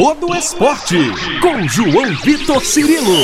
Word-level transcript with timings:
todo 0.00 0.34
esporte. 0.34 0.96
Com 1.42 1.68
João 1.68 2.16
Vitor 2.24 2.64
Cirilo. 2.64 3.18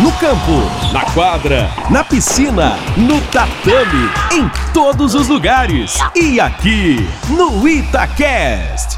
No 0.00 0.12
campo, 0.20 0.92
na 0.92 1.04
quadra, 1.12 1.68
na 1.90 2.04
piscina, 2.04 2.76
no 2.96 3.20
tatame, 3.32 4.08
em 4.32 4.72
todos 4.72 5.16
os 5.16 5.26
lugares. 5.26 5.98
E 6.14 6.38
aqui, 6.38 6.98
no 7.28 7.66
Itacast. 7.66 8.96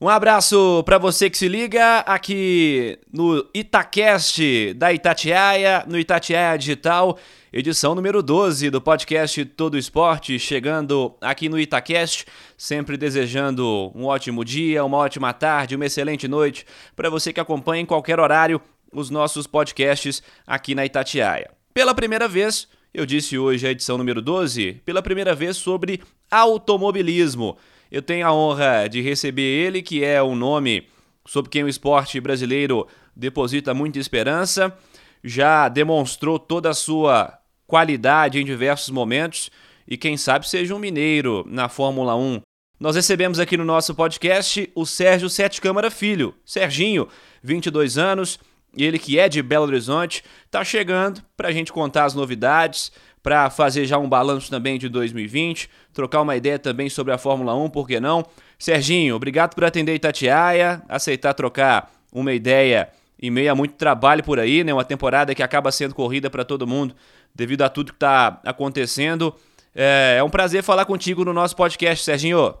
Um 0.00 0.08
abraço 0.08 0.82
para 0.84 0.98
você 0.98 1.30
que 1.30 1.38
se 1.38 1.46
liga 1.46 1.98
aqui 2.00 2.98
no 3.12 3.44
Itacast 3.54 4.74
da 4.74 4.92
Itatiaia, 4.92 5.84
no 5.88 5.98
Itatiaia 5.98 6.56
Digital, 6.56 7.18
edição 7.52 7.96
número 7.96 8.22
12 8.22 8.70
do 8.70 8.80
podcast 8.80 9.44
Todo 9.44 9.76
Esporte, 9.76 10.38
chegando 10.38 11.16
aqui 11.20 11.48
no 11.48 11.58
Itacast, 11.58 12.26
sempre 12.58 12.96
desejando 12.96 13.92
um 13.94 14.04
ótimo 14.06 14.44
dia, 14.44 14.84
uma 14.84 14.96
ótima 14.96 15.32
tarde, 15.32 15.76
uma 15.76 15.86
excelente 15.86 16.26
noite 16.26 16.66
para 16.96 17.08
você 17.08 17.32
que 17.32 17.38
acompanha 17.38 17.82
em 17.82 17.86
qualquer 17.86 18.18
horário 18.18 18.60
os 18.92 19.10
nossos 19.10 19.46
podcasts 19.46 20.20
aqui 20.44 20.74
na 20.74 20.84
Itatiaia. 20.84 21.52
Pela 21.72 21.94
primeira 21.94 22.26
vez, 22.26 22.66
eu 22.92 23.06
disse 23.06 23.38
hoje 23.38 23.64
a 23.64 23.70
edição 23.70 23.96
número 23.96 24.20
12, 24.20 24.82
pela 24.84 25.00
primeira 25.00 25.36
vez 25.36 25.56
sobre 25.56 26.02
automobilismo. 26.28 27.56
Eu 27.92 28.02
tenho 28.02 28.26
a 28.26 28.32
honra 28.32 28.88
de 28.88 29.00
receber 29.00 29.42
ele, 29.42 29.80
que 29.80 30.04
é 30.04 30.20
um 30.20 30.34
nome 30.34 30.88
sobre 31.24 31.50
quem 31.50 31.62
o 31.62 31.68
esporte 31.68 32.20
brasileiro 32.20 32.88
deposita 33.14 33.72
muita 33.72 34.00
esperança, 34.00 34.76
já 35.22 35.68
demonstrou 35.68 36.38
toda 36.38 36.70
a 36.70 36.74
sua 36.74 37.38
qualidade 37.66 38.40
em 38.40 38.44
diversos 38.44 38.90
momentos 38.90 39.50
e 39.86 39.96
quem 39.96 40.16
sabe 40.16 40.48
seja 40.48 40.74
um 40.74 40.78
mineiro 40.78 41.44
na 41.48 41.68
Fórmula 41.68 42.16
1. 42.16 42.40
Nós 42.80 42.94
recebemos 42.94 43.40
aqui 43.40 43.56
no 43.56 43.64
nosso 43.64 43.92
podcast 43.92 44.70
o 44.72 44.86
Sérgio 44.86 45.28
Sete 45.28 45.60
Câmara 45.60 45.90
Filho. 45.90 46.32
Serginho, 46.44 47.08
22 47.42 47.98
anos, 47.98 48.38
ele 48.72 49.00
que 49.00 49.18
é 49.18 49.28
de 49.28 49.42
Belo 49.42 49.66
Horizonte, 49.66 50.22
está 50.46 50.62
chegando 50.62 51.20
para 51.36 51.48
a 51.48 51.52
gente 51.52 51.72
contar 51.72 52.04
as 52.04 52.14
novidades, 52.14 52.92
para 53.20 53.50
fazer 53.50 53.84
já 53.84 53.98
um 53.98 54.08
balanço 54.08 54.48
também 54.48 54.78
de 54.78 54.88
2020, 54.88 55.68
trocar 55.92 56.20
uma 56.20 56.36
ideia 56.36 56.56
também 56.56 56.88
sobre 56.88 57.12
a 57.12 57.18
Fórmula 57.18 57.52
1, 57.52 57.68
por 57.68 57.84
que 57.84 57.98
não? 57.98 58.24
Serginho, 58.56 59.16
obrigado 59.16 59.56
por 59.56 59.64
atender 59.64 59.96
Itatiaia, 59.96 60.80
aceitar 60.88 61.34
trocar 61.34 61.90
uma 62.12 62.32
ideia 62.32 62.90
em 63.20 63.28
meio 63.28 63.50
a 63.50 63.56
muito 63.56 63.74
trabalho 63.74 64.22
por 64.22 64.38
aí, 64.38 64.62
né? 64.62 64.72
Uma 64.72 64.84
temporada 64.84 65.34
que 65.34 65.42
acaba 65.42 65.72
sendo 65.72 65.96
corrida 65.96 66.30
para 66.30 66.44
todo 66.44 66.64
mundo 66.64 66.94
devido 67.34 67.62
a 67.62 67.68
tudo 67.68 67.90
que 67.90 67.96
está 67.96 68.40
acontecendo. 68.44 69.34
É, 69.74 70.18
é, 70.18 70.22
um 70.22 70.30
prazer 70.30 70.62
falar 70.62 70.84
contigo 70.84 71.24
no 71.24 71.32
nosso 71.32 71.56
podcast, 71.56 72.04
Serginho. 72.04 72.54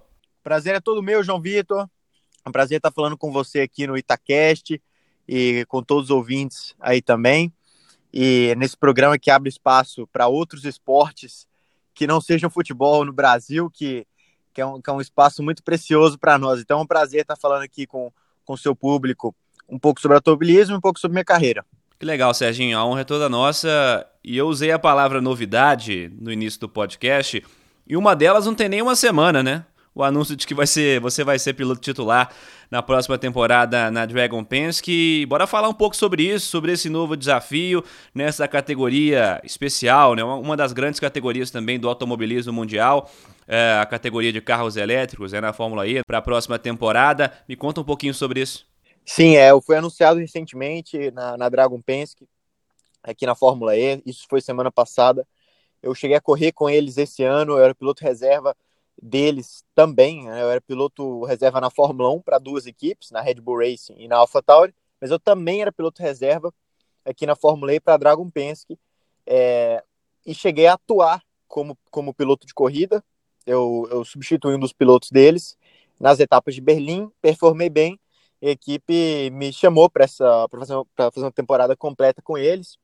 Prazer 0.48 0.74
é 0.74 0.80
todo 0.80 1.02
meu, 1.02 1.22
João 1.22 1.42
Vitor. 1.42 1.86
É 2.42 2.48
um 2.48 2.52
prazer 2.52 2.78
estar 2.78 2.90
falando 2.90 3.18
com 3.18 3.30
você 3.30 3.60
aqui 3.60 3.86
no 3.86 3.98
Itacast 3.98 4.80
e 5.28 5.66
com 5.68 5.82
todos 5.82 6.04
os 6.04 6.10
ouvintes 6.10 6.74
aí 6.80 7.02
também 7.02 7.52
e 8.10 8.54
nesse 8.56 8.74
programa 8.74 9.18
que 9.18 9.30
abre 9.30 9.50
espaço 9.50 10.06
para 10.10 10.26
outros 10.26 10.64
esportes 10.64 11.46
que 11.94 12.06
não 12.06 12.18
sejam 12.18 12.48
futebol 12.48 13.04
no 13.04 13.12
Brasil, 13.12 13.70
que, 13.70 14.06
que, 14.54 14.62
é, 14.62 14.64
um, 14.64 14.80
que 14.80 14.88
é 14.88 14.92
um 14.94 15.02
espaço 15.02 15.42
muito 15.42 15.62
precioso 15.62 16.18
para 16.18 16.38
nós. 16.38 16.62
Então 16.62 16.78
é 16.78 16.82
um 16.82 16.86
prazer 16.86 17.20
estar 17.20 17.36
falando 17.36 17.64
aqui 17.64 17.86
com 17.86 18.10
o 18.46 18.56
seu 18.56 18.74
público 18.74 19.36
um 19.68 19.78
pouco 19.78 20.00
sobre 20.00 20.14
automobilismo 20.14 20.76
e 20.76 20.78
um 20.78 20.80
pouco 20.80 20.98
sobre 20.98 21.12
minha 21.12 21.26
carreira. 21.26 21.62
Que 21.98 22.06
legal, 22.06 22.32
Serginho. 22.32 22.78
A 22.78 22.86
honra 22.86 23.02
é 23.02 23.04
toda 23.04 23.28
nossa. 23.28 24.06
E 24.24 24.34
eu 24.34 24.48
usei 24.48 24.72
a 24.72 24.78
palavra 24.78 25.20
novidade 25.20 26.10
no 26.18 26.32
início 26.32 26.58
do 26.58 26.70
podcast, 26.70 27.44
e 27.86 27.98
uma 27.98 28.16
delas 28.16 28.46
não 28.46 28.54
tem 28.54 28.70
nem 28.70 28.80
uma 28.80 28.96
semana, 28.96 29.42
né? 29.42 29.66
O 29.98 30.04
anúncio 30.04 30.36
de 30.36 30.46
que 30.46 30.54
vai 30.54 30.66
ser, 30.66 31.00
você 31.00 31.24
vai 31.24 31.40
ser 31.40 31.54
piloto 31.54 31.80
titular 31.80 32.32
na 32.70 32.80
próxima 32.80 33.18
temporada 33.18 33.90
na 33.90 34.06
Dragon 34.06 34.44
Penske. 34.44 35.26
Bora 35.26 35.44
falar 35.44 35.68
um 35.68 35.74
pouco 35.74 35.96
sobre 35.96 36.22
isso, 36.22 36.46
sobre 36.46 36.70
esse 36.70 36.88
novo 36.88 37.16
desafio 37.16 37.82
nessa 38.14 38.46
categoria 38.46 39.40
especial, 39.42 40.14
né? 40.14 40.22
uma 40.22 40.56
das 40.56 40.72
grandes 40.72 41.00
categorias 41.00 41.50
também 41.50 41.80
do 41.80 41.88
automobilismo 41.88 42.52
mundial. 42.52 43.10
É, 43.48 43.76
a 43.82 43.86
categoria 43.86 44.32
de 44.32 44.40
carros 44.40 44.76
elétricos 44.76 45.32
é 45.32 45.40
na 45.40 45.52
Fórmula 45.52 45.84
E 45.88 46.00
para 46.04 46.18
a 46.18 46.22
próxima 46.22 46.60
temporada. 46.60 47.32
Me 47.48 47.56
conta 47.56 47.80
um 47.80 47.84
pouquinho 47.84 48.14
sobre 48.14 48.40
isso. 48.40 48.64
Sim, 49.04 49.36
é, 49.36 49.50
foi 49.60 49.78
anunciado 49.78 50.20
recentemente 50.20 51.10
na, 51.10 51.36
na 51.36 51.48
Dragon 51.48 51.80
Penske, 51.80 52.24
aqui 53.02 53.26
na 53.26 53.34
Fórmula 53.34 53.76
E. 53.76 54.00
Isso 54.06 54.26
foi 54.30 54.40
semana 54.40 54.70
passada. 54.70 55.26
Eu 55.82 55.92
cheguei 55.92 56.16
a 56.16 56.20
correr 56.20 56.52
com 56.52 56.70
eles 56.70 56.98
esse 56.98 57.24
ano, 57.24 57.54
eu 57.54 57.64
era 57.64 57.74
piloto 57.74 58.04
reserva 58.04 58.54
deles 59.00 59.64
também. 59.74 60.24
Né? 60.24 60.42
Eu 60.42 60.50
era 60.50 60.60
piloto 60.60 61.24
reserva 61.24 61.60
na 61.60 61.70
Fórmula 61.70 62.10
1 62.10 62.22
para 62.22 62.38
duas 62.38 62.66
equipes, 62.66 63.10
na 63.10 63.20
Red 63.20 63.34
Bull 63.34 63.58
Racing 63.58 63.94
e 63.96 64.08
na 64.08 64.16
AlphaTauri, 64.16 64.74
mas 65.00 65.10
eu 65.10 65.18
também 65.18 65.62
era 65.62 65.72
piloto 65.72 66.02
reserva 66.02 66.52
aqui 67.04 67.26
na 67.26 67.36
Fórmula 67.36 67.74
E 67.74 67.80
para 67.80 67.94
a 67.94 67.96
Dragon 67.96 68.28
Penske 68.28 68.78
é, 69.26 69.82
e 70.26 70.34
cheguei 70.34 70.66
a 70.66 70.74
atuar 70.74 71.22
como, 71.46 71.78
como 71.90 72.14
piloto 72.14 72.46
de 72.46 72.54
corrida. 72.54 73.02
Eu, 73.46 73.88
eu 73.90 74.04
substituí 74.04 74.54
um 74.54 74.60
dos 74.60 74.72
pilotos 74.72 75.10
deles 75.10 75.56
nas 75.98 76.20
etapas 76.20 76.54
de 76.54 76.60
Berlim, 76.60 77.10
performei 77.20 77.70
bem. 77.70 77.98
A 78.42 78.50
equipe 78.50 79.30
me 79.32 79.52
chamou 79.52 79.90
para 79.90 80.06
fazer, 80.06 80.74
fazer 80.96 81.24
uma 81.24 81.32
temporada 81.32 81.76
completa 81.76 82.22
com 82.22 82.36
eles 82.36 82.78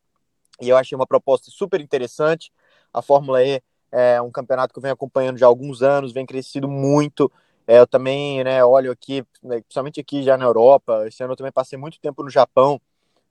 e 0.60 0.68
eu 0.68 0.76
achei 0.76 0.96
uma 0.96 1.06
proposta 1.06 1.50
super 1.50 1.80
interessante. 1.80 2.52
A 2.92 3.02
Fórmula 3.02 3.44
E 3.44 3.62
é 3.94 4.20
um 4.20 4.30
campeonato 4.30 4.74
que 4.74 4.78
eu 4.78 4.82
venho 4.82 4.94
acompanhando 4.94 5.38
já 5.38 5.46
há 5.46 5.48
alguns 5.48 5.80
anos, 5.80 6.12
vem 6.12 6.26
crescido 6.26 6.68
muito. 6.68 7.30
É, 7.64 7.78
eu 7.78 7.86
também 7.86 8.42
né, 8.42 8.64
olho 8.64 8.90
aqui, 8.90 9.24
né, 9.40 9.60
principalmente 9.60 10.00
aqui 10.00 10.22
já 10.24 10.36
na 10.36 10.44
Europa, 10.44 11.06
esse 11.06 11.22
ano 11.22 11.32
eu 11.32 11.36
também 11.36 11.52
passei 11.52 11.78
muito 11.78 12.00
tempo 12.00 12.24
no 12.24 12.28
Japão. 12.28 12.80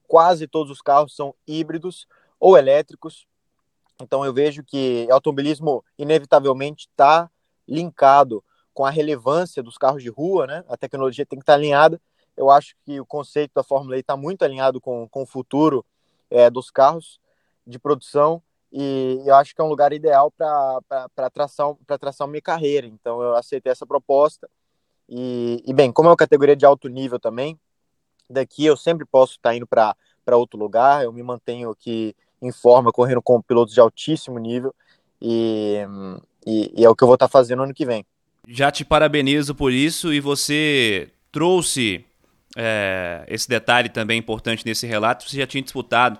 Quase 0.07 0.47
todos 0.47 0.71
os 0.71 0.81
carros 0.81 1.13
são 1.13 1.35
híbridos 1.45 2.07
ou 2.39 2.57
elétricos. 2.57 3.27
Então 4.01 4.23
eu 4.23 4.33
vejo 4.33 4.63
que 4.63 5.05
automobilismo 5.11 5.83
inevitavelmente 5.97 6.87
está 6.87 7.29
linkado 7.67 8.41
com 8.73 8.85
a 8.85 8.89
relevância 8.89 9.61
dos 9.61 9.77
carros 9.77 10.01
de 10.01 10.09
rua, 10.09 10.47
né? 10.47 10.63
A 10.69 10.77
tecnologia 10.77 11.25
tem 11.25 11.37
que 11.37 11.43
estar 11.43 11.53
tá 11.53 11.59
alinhada. 11.59 12.01
Eu 12.37 12.49
acho 12.49 12.73
que 12.85 12.99
o 13.01 13.05
conceito 13.05 13.51
da 13.53 13.63
Fórmula 13.63 13.97
E 13.97 13.99
está 13.99 14.15
muito 14.15 14.43
alinhado 14.43 14.79
com, 14.79 15.07
com 15.09 15.23
o 15.23 15.27
futuro 15.27 15.85
é, 16.29 16.49
dos 16.49 16.71
carros 16.71 17.19
de 17.67 17.77
produção 17.77 18.41
e 18.73 19.21
eu 19.23 19.35
acho 19.35 19.53
que 19.53 19.61
é 19.61 19.63
um 19.63 19.69
lugar 19.69 19.93
ideal 19.93 20.31
para 20.31 21.29
traçar, 21.31 21.67
traçar 21.99 22.27
minha 22.27 22.41
carreira. 22.41 22.87
Então 22.87 23.21
eu 23.21 23.35
aceitei 23.35 23.71
essa 23.71 23.85
proposta. 23.85 24.49
E, 25.07 25.61
e, 25.63 25.71
bem, 25.71 25.91
como 25.91 26.07
é 26.07 26.11
uma 26.11 26.17
categoria 26.17 26.55
de 26.55 26.65
alto 26.65 26.87
nível 26.87 27.19
também, 27.19 27.59
daqui 28.27 28.65
eu 28.65 28.75
sempre 28.75 29.05
posso 29.05 29.33
estar 29.33 29.55
indo 29.55 29.67
para 29.67 29.95
outro 30.31 30.57
lugar. 30.57 31.03
Eu 31.03 31.13
me 31.13 31.21
mantenho 31.21 31.69
aqui 31.69 32.15
em 32.41 32.51
forma, 32.51 32.91
correndo 32.91 33.21
com 33.21 33.39
pilotos 33.39 33.75
de 33.75 33.79
altíssimo 33.79 34.39
nível. 34.39 34.73
E, 35.21 35.77
e, 36.43 36.73
e 36.75 36.83
é 36.83 36.89
o 36.89 36.95
que 36.95 37.03
eu 37.03 37.07
vou 37.07 37.15
estar 37.15 37.27
fazendo 37.27 37.61
ano 37.61 37.75
que 37.75 37.85
vem. 37.85 38.03
Já 38.47 38.71
te 38.71 38.83
parabenizo 38.83 39.53
por 39.53 39.71
isso 39.71 40.11
e 40.11 40.19
você 40.19 41.11
trouxe 41.31 42.03
é, 42.57 43.23
esse 43.27 43.47
detalhe 43.47 43.87
também 43.87 44.17
importante 44.17 44.65
nesse 44.65 44.87
relato. 44.87 45.29
Você 45.29 45.37
já 45.37 45.45
tinha 45.45 45.61
disputado 45.61 46.19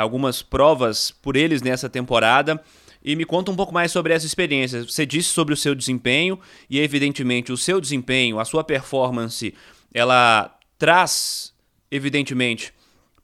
algumas 0.00 0.42
provas 0.42 1.10
por 1.10 1.36
eles 1.36 1.62
nessa 1.62 1.88
temporada. 1.88 2.62
E 3.04 3.16
me 3.16 3.24
conta 3.24 3.50
um 3.50 3.56
pouco 3.56 3.74
mais 3.74 3.90
sobre 3.90 4.12
essa 4.12 4.26
experiência. 4.26 4.84
Você 4.84 5.04
disse 5.04 5.28
sobre 5.30 5.52
o 5.52 5.56
seu 5.56 5.74
desempenho 5.74 6.38
e, 6.70 6.78
evidentemente, 6.78 7.50
o 7.50 7.56
seu 7.56 7.80
desempenho, 7.80 8.38
a 8.38 8.44
sua 8.44 8.62
performance, 8.62 9.52
ela 9.92 10.56
traz, 10.78 11.52
evidentemente, 11.90 12.72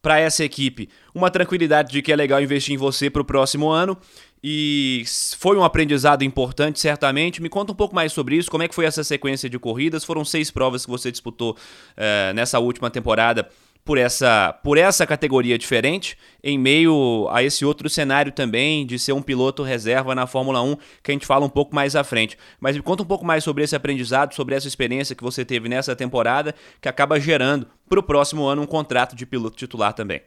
para 0.03 0.19
essa 0.19 0.45
equipe 0.45 0.89
uma 1.15 1.31
tranquilidade 1.31 1.93
de 1.93 2.03
que 2.03 2.13
é 2.13 2.17
legal 2.17 2.41
investir 2.43 2.75
em 2.75 2.79
você 2.79 3.09
para 3.09 3.23
o 3.23 3.25
próximo 3.25 3.69
ano. 3.69 3.97
E 4.43 5.05
foi 5.37 5.57
um 5.57 5.65
aprendizado 5.65 6.23
importante, 6.23 6.79
certamente. 6.79 7.43
Me 7.43 7.49
conta 7.49 7.73
um 7.73 7.75
pouco 7.75 7.95
mais 7.95 8.13
sobre 8.13 8.37
isso. 8.37 8.51
Como 8.51 8.63
é 8.63 8.69
que 8.69 8.75
foi 8.75 8.85
essa 8.85 9.03
sequência 9.03 9.51
de 9.51 9.59
corridas? 9.59 10.05
Foram 10.05 10.25
seis 10.25 10.51
provas 10.51 10.85
que 10.85 10.91
você 10.91 11.11
disputou 11.11 11.53
uh, 11.53 12.35
nessa 12.35 12.59
última 12.61 12.89
temporada 12.91 13.49
por 13.89 13.97
essa, 13.97 14.53
por 14.63 14.77
essa 14.77 15.07
categoria 15.07 15.57
diferente, 15.57 16.15
em 16.45 16.59
meio 16.59 17.27
a 17.31 17.43
esse 17.43 17.65
outro 17.65 17.89
cenário 17.89 18.31
também 18.31 18.85
de 18.85 18.99
ser 18.99 19.15
um 19.15 19.23
piloto 19.23 19.63
reserva 19.63 20.15
na 20.15 20.27
Fórmula 20.27 20.61
1, 20.61 20.77
que 21.03 21.11
a 21.11 21.13
gente 21.13 21.25
fala 21.25 21.47
um 21.47 21.49
pouco 21.49 21.75
mais 21.75 21.97
à 21.97 22.05
frente. 22.05 22.37
Mas 22.61 22.77
me 22.77 22.83
conta 22.83 23.03
um 23.03 23.07
pouco 23.07 23.25
mais 23.25 23.43
sobre 23.43 23.65
esse 23.65 23.75
aprendizado, 23.75 24.35
sobre 24.35 24.55
essa 24.55 24.69
experiência 24.69 25.17
que 25.17 25.23
você 25.23 25.43
teve 25.43 25.71
nessa 25.71 25.97
temporada, 25.97 26.55
que 26.83 26.87
acaba 26.87 27.19
gerando 27.19 27.67
para 27.89 27.99
o 27.99 28.03
próximo 28.03 28.45
ano 28.45 28.61
um 28.61 28.67
contrato 28.67 29.17
de 29.17 29.25
piloto 29.25 29.57
titular 29.57 29.95
também. 29.95 30.21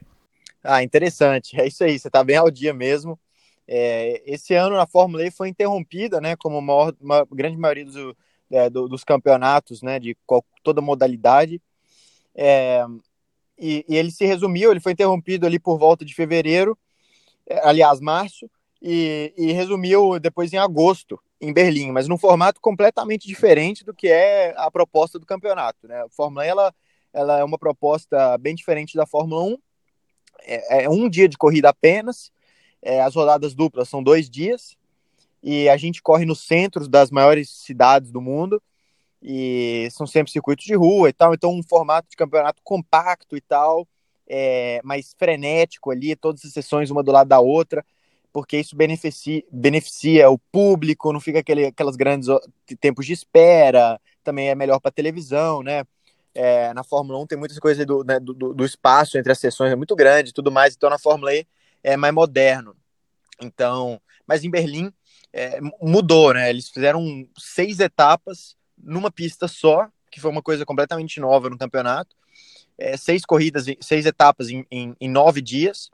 Ah, 0.63 0.81
interessante. 0.81 1.61
É 1.61 1.67
isso 1.67 1.83
aí, 1.83 1.99
você 1.99 2.07
está 2.07 2.23
bem 2.23 2.37
ao 2.37 2.49
dia 2.49 2.73
mesmo. 2.73 3.19
É, 3.67 4.23
esse 4.25 4.55
ano 4.55 4.75
na 4.75 4.87
Fórmula 4.87 5.23
E 5.23 5.29
foi 5.29 5.49
interrompida, 5.49 6.19
né, 6.19 6.35
como 6.35 6.59
maior, 6.63 6.95
uma 6.99 7.27
grande 7.31 7.57
maioria 7.57 7.85
dos, 7.85 8.15
é, 8.49 8.71
dos 8.71 9.03
campeonatos, 9.03 9.83
né, 9.83 9.99
de 9.99 10.17
qual, 10.25 10.43
toda 10.63 10.81
modalidade. 10.81 11.61
É, 12.33 12.83
e, 13.61 13.85
e, 13.87 13.95
ele 13.95 14.09
se 14.09 14.25
resumiu, 14.25 14.71
ele 14.71 14.79
foi 14.79 14.93
interrompido 14.93 15.45
ali 15.45 15.59
por 15.59 15.77
volta 15.77 16.03
de 16.03 16.15
fevereiro, 16.15 16.75
é, 17.47 17.59
aliás, 17.63 17.99
março, 17.99 18.49
e, 18.81 19.31
e 19.37 19.51
resumiu 19.51 20.19
depois 20.19 20.51
em 20.51 20.57
agosto. 20.57 21.19
em 21.39 21.53
Berlim, 21.53 21.91
mas 21.91 22.07
num 22.07 22.17
formato 22.17 22.59
completamente 22.59 23.27
diferente 23.27 23.83
do 23.83 23.93
que 23.93 24.07
é 24.07 24.53
a 24.57 24.69
proposta 24.71 25.19
do 25.19 25.25
campeonato. 25.25 25.87
Né? 25.87 26.01
A 26.01 26.09
Fórmula 26.09 26.43
1 26.43 26.47
ela, 26.47 26.75
ela 27.13 27.39
é 27.39 27.43
uma 27.43 27.57
proposta 27.57 28.37
bem 28.37 28.55
diferente 28.55 28.95
da 28.95 29.05
Fórmula 29.05 29.43
1. 29.43 29.57
É, 30.43 30.83
é 30.83 30.89
um 30.89 31.09
dia 31.09 31.27
de 31.27 31.37
corrida 31.37 31.69
apenas. 31.69 32.31
É, 32.81 33.01
as 33.01 33.15
rodadas 33.15 33.53
duplas 33.53 33.89
são 33.89 34.01
dois 34.03 34.29
dias. 34.29 34.75
E 35.41 35.67
a 35.69 35.77
gente 35.77 36.01
corre 36.01 36.25
nos 36.25 36.45
centros 36.45 36.87
das 36.87 37.09
maiores 37.09 37.49
cidades 37.49 38.11
do 38.11 38.21
mundo. 38.21 38.61
E 39.21 39.88
são 39.91 40.07
sempre 40.07 40.31
circuitos 40.31 40.65
de 40.65 40.75
rua 40.75 41.09
e 41.09 41.13
tal. 41.13 41.33
Então, 41.33 41.51
um 41.51 41.63
formato 41.63 42.09
de 42.09 42.18
campeonato 42.18 42.62
compacto 42.63 43.38
e 43.38 43.41
tal, 43.41 43.88
é, 44.27 44.81
mais 44.83 45.15
frenético 45.18 45.91
ali, 45.91 46.15
todas 46.15 46.44
as 46.45 46.53
sessões 46.53 46.89
uma 46.89 47.03
do 47.03 47.12
lado 47.12 47.27
da 47.27 47.39
outra 47.39 47.85
porque 48.31 48.57
isso 48.57 48.75
beneficia, 48.75 49.44
beneficia 49.51 50.29
o 50.29 50.38
público, 50.38 51.12
não 51.12 51.19
fica 51.19 51.39
aquele, 51.39 51.65
aquelas 51.65 51.95
grandes 51.95 52.29
tempos 52.79 53.06
de 53.06 53.13
espera, 53.13 54.00
também 54.23 54.50
é 54.50 54.56
melhor 54.56 54.79
para 54.79 54.91
televisão, 54.91 55.62
né? 55.62 55.83
É, 56.33 56.74
na 56.74 56.83
Fórmula 56.83 57.19
1 57.19 57.27
tem 57.27 57.38
muitas 57.38 57.59
coisas 57.59 57.85
do, 57.85 58.06
né, 58.06 58.17
do, 58.17 58.33
do, 58.33 58.63
espaço 58.63 59.17
entre 59.17 59.33
as 59.33 59.38
sessões, 59.38 59.69
é 59.69 59.75
muito 59.75 59.94
grande 59.97 60.31
tudo 60.31 60.50
mais, 60.50 60.74
então 60.74 60.89
na 60.89 60.97
Fórmula 60.97 61.33
E 61.35 61.45
é 61.83 61.97
mais 61.97 62.13
moderno. 62.13 62.74
Então, 63.41 64.00
mas 64.25 64.44
em 64.44 64.50
Berlim 64.50 64.94
é, 65.33 65.59
mudou, 65.81 66.33
né? 66.33 66.50
Eles 66.50 66.69
fizeram 66.69 67.27
seis 67.38 67.79
etapas 67.79 68.56
numa 68.83 69.11
pista 69.11 69.47
só, 69.47 69.89
que 70.09 70.19
foi 70.19 70.29
uma 70.29 70.41
coisa 70.41 70.65
completamente 70.65 71.19
nova 71.19 71.49
no 71.49 71.57
campeonato. 71.57 72.15
É, 72.77 72.97
seis 72.97 73.23
corridas, 73.23 73.65
seis 73.79 74.05
etapas 74.05 74.49
em, 74.49 74.65
em, 74.71 74.95
em 74.99 75.09
nove 75.09 75.41
dias. 75.41 75.91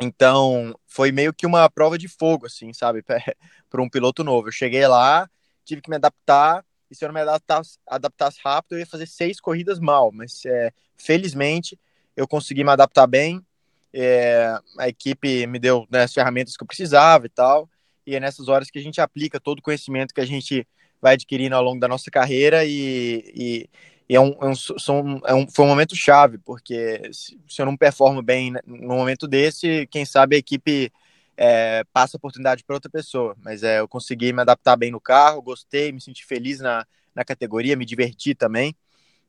Então, 0.00 0.78
foi 0.86 1.10
meio 1.10 1.34
que 1.34 1.46
uma 1.46 1.68
prova 1.68 1.98
de 1.98 2.06
fogo, 2.06 2.46
assim, 2.46 2.72
sabe, 2.72 3.02
para 3.68 3.82
um 3.82 3.88
piloto 3.88 4.22
novo. 4.22 4.48
Eu 4.48 4.52
cheguei 4.52 4.86
lá, 4.86 5.28
tive 5.64 5.82
que 5.82 5.90
me 5.90 5.96
adaptar, 5.96 6.64
e 6.90 6.94
se 6.94 7.04
eu 7.04 7.08
não 7.08 7.14
me 7.14 7.20
adaptasse, 7.20 7.78
adaptasse 7.86 8.38
rápido, 8.44 8.72
eu 8.72 8.78
ia 8.78 8.86
fazer 8.86 9.06
seis 9.06 9.40
corridas 9.40 9.78
mal, 9.78 10.10
mas 10.12 10.44
é, 10.46 10.72
felizmente 10.96 11.78
eu 12.16 12.26
consegui 12.26 12.64
me 12.64 12.70
adaptar 12.70 13.06
bem. 13.06 13.44
É, 13.92 14.56
a 14.78 14.88
equipe 14.88 15.46
me 15.46 15.58
deu 15.58 15.86
né, 15.90 16.02
as 16.02 16.14
ferramentas 16.14 16.56
que 16.56 16.62
eu 16.62 16.66
precisava 16.66 17.26
e 17.26 17.30
tal, 17.30 17.68
e 18.06 18.14
é 18.14 18.20
nessas 18.20 18.48
horas 18.48 18.70
que 18.70 18.78
a 18.78 18.82
gente 18.82 19.00
aplica 19.00 19.40
todo 19.40 19.58
o 19.58 19.62
conhecimento 19.62 20.14
que 20.14 20.20
a 20.20 20.26
gente 20.26 20.66
vai 21.00 21.14
adquirindo 21.14 21.54
ao 21.54 21.62
longo 21.62 21.80
da 21.80 21.88
nossa 21.88 22.10
carreira 22.10 22.64
e, 22.64 23.32
e 23.34 23.70
e 24.08 24.16
é 24.16 24.20
um, 24.20 24.34
é 24.40 24.46
um, 24.46 25.20
é 25.26 25.34
um, 25.34 25.46
foi 25.50 25.64
um 25.66 25.68
momento 25.68 25.94
chave, 25.94 26.38
porque 26.38 27.02
se, 27.12 27.38
se 27.46 27.60
eu 27.60 27.66
não 27.66 27.76
performo 27.76 28.22
bem 28.22 28.54
no 28.66 28.96
momento 28.96 29.28
desse, 29.28 29.86
quem 29.90 30.06
sabe 30.06 30.34
a 30.34 30.38
equipe 30.38 30.90
é, 31.36 31.84
passa 31.92 32.16
a 32.16 32.18
oportunidade 32.18 32.64
para 32.64 32.74
outra 32.74 32.90
pessoa. 32.90 33.36
Mas 33.42 33.62
é, 33.62 33.80
eu 33.80 33.86
consegui 33.86 34.32
me 34.32 34.40
adaptar 34.40 34.76
bem 34.76 34.90
no 34.90 35.00
carro, 35.00 35.42
gostei, 35.42 35.92
me 35.92 36.00
senti 36.00 36.24
feliz 36.24 36.58
na, 36.58 36.86
na 37.14 37.22
categoria, 37.22 37.76
me 37.76 37.84
diverti 37.84 38.34
também. 38.34 38.74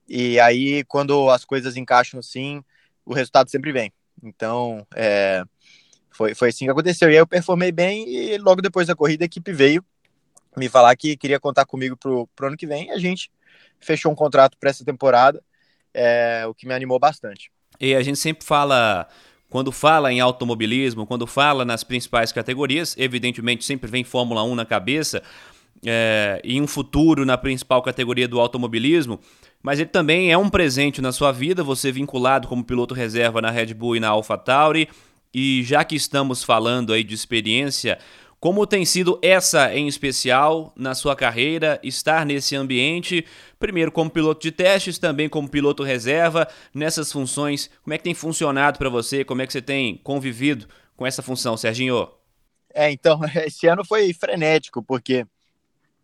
E 0.08 0.40
aí, 0.40 0.86
quando 0.86 1.30
as 1.30 1.44
coisas 1.44 1.76
encaixam 1.76 2.20
assim, 2.22 2.64
o 3.06 3.14
resultado 3.14 3.50
sempre 3.50 3.74
vem. 3.74 3.92
Então, 4.24 4.88
é, 4.96 5.44
foi, 6.10 6.34
foi 6.34 6.50
assim 6.50 6.66
que 6.66 6.72
aconteceu. 6.72 7.10
E 7.10 7.12
aí 7.12 7.18
eu 7.18 7.28
performei 7.28 7.72
bem 7.72 8.08
e 8.10 8.38
logo 8.38 8.62
depois 8.62 8.88
da 8.88 8.96
corrida 8.96 9.26
a 9.26 9.28
equipe 9.28 9.52
veio 9.52 9.84
me 10.58 10.70
falar 10.70 10.96
que 10.96 11.16
queria 11.16 11.40
contar 11.40 11.66
comigo 11.66 11.96
pro, 11.96 12.28
pro 12.36 12.48
ano 12.48 12.58
que 12.58 12.68
vem 12.68 12.92
a 12.92 12.98
gente 12.98 13.32
fechou 13.80 14.12
um 14.12 14.16
contrato 14.16 14.58
para 14.60 14.70
essa 14.70 14.84
temporada, 14.84 15.42
é, 15.94 16.46
o 16.48 16.54
que 16.54 16.68
me 16.68 16.74
animou 16.74 17.00
bastante. 17.00 17.52
E 17.80 17.96
a 17.96 18.04
gente 18.04 18.20
sempre 18.20 18.46
fala 18.46 19.08
quando 19.50 19.72
fala 19.72 20.12
em 20.14 20.20
automobilismo, 20.20 21.08
quando 21.08 21.26
fala 21.26 21.66
nas 21.66 21.84
principais 21.84 22.32
categorias, 22.32 22.96
evidentemente 22.98 23.66
sempre 23.66 23.90
vem 23.90 24.04
Fórmula 24.04 24.44
1 24.44 24.54
na 24.54 24.66
cabeça, 24.66 25.24
é, 25.84 26.40
e 26.44 26.60
um 26.62 26.68
futuro 26.68 27.26
na 27.26 27.38
principal 27.38 27.82
categoria 27.82 28.28
do 28.28 28.40
automobilismo, 28.40 29.20
mas 29.64 29.80
ele 29.80 29.90
também 29.90 30.32
é 30.32 30.38
um 30.38 30.50
presente 30.50 31.02
na 31.02 31.12
sua 31.12 31.32
vida, 31.32 31.64
você 31.64 31.92
vinculado 31.92 32.48
como 32.48 32.64
piloto 32.64 32.94
reserva 32.94 33.42
na 33.42 33.50
Red 33.50 33.74
Bull 33.74 33.96
e 33.96 34.00
na 34.00 34.10
AlphaTauri, 34.10 34.88
e 35.34 35.64
já 35.64 35.84
que 35.84 35.96
estamos 35.96 36.44
falando 36.44 36.92
aí 36.92 37.04
de 37.04 37.16
experiência, 37.16 37.98
como 38.40 38.66
tem 38.66 38.86
sido 38.86 39.20
essa 39.22 39.74
em 39.76 39.88
especial 39.88 40.72
na 40.76 40.96
sua 40.96 41.16
carreira, 41.16 41.80
estar 41.84 42.26
nesse 42.26 42.56
ambiente, 42.56 43.26
primeiro 43.60 43.92
como 43.92 44.10
piloto 44.10 44.42
de 44.42 44.52
testes, 44.52 44.98
também 44.98 45.28
como 45.28 45.50
piloto 45.50 45.84
reserva, 45.84 46.48
nessas 46.74 47.12
funções, 47.12 47.70
como 47.84 47.94
é 47.94 47.98
que 47.98 48.04
tem 48.06 48.14
funcionado 48.14 48.80
para 48.80 48.90
você? 48.90 49.26
Como 49.26 49.42
é 49.42 49.48
que 49.48 49.52
você 49.52 49.62
tem 49.62 49.98
convivido 49.98 50.68
com 50.96 51.06
essa 51.06 51.22
função, 51.22 51.58
Serginho? 51.58 52.10
É, 52.74 52.90
então, 52.90 53.20
esse 53.46 53.68
ano 53.68 53.84
foi 53.84 54.14
frenético, 54.14 54.82
porque 54.82 55.28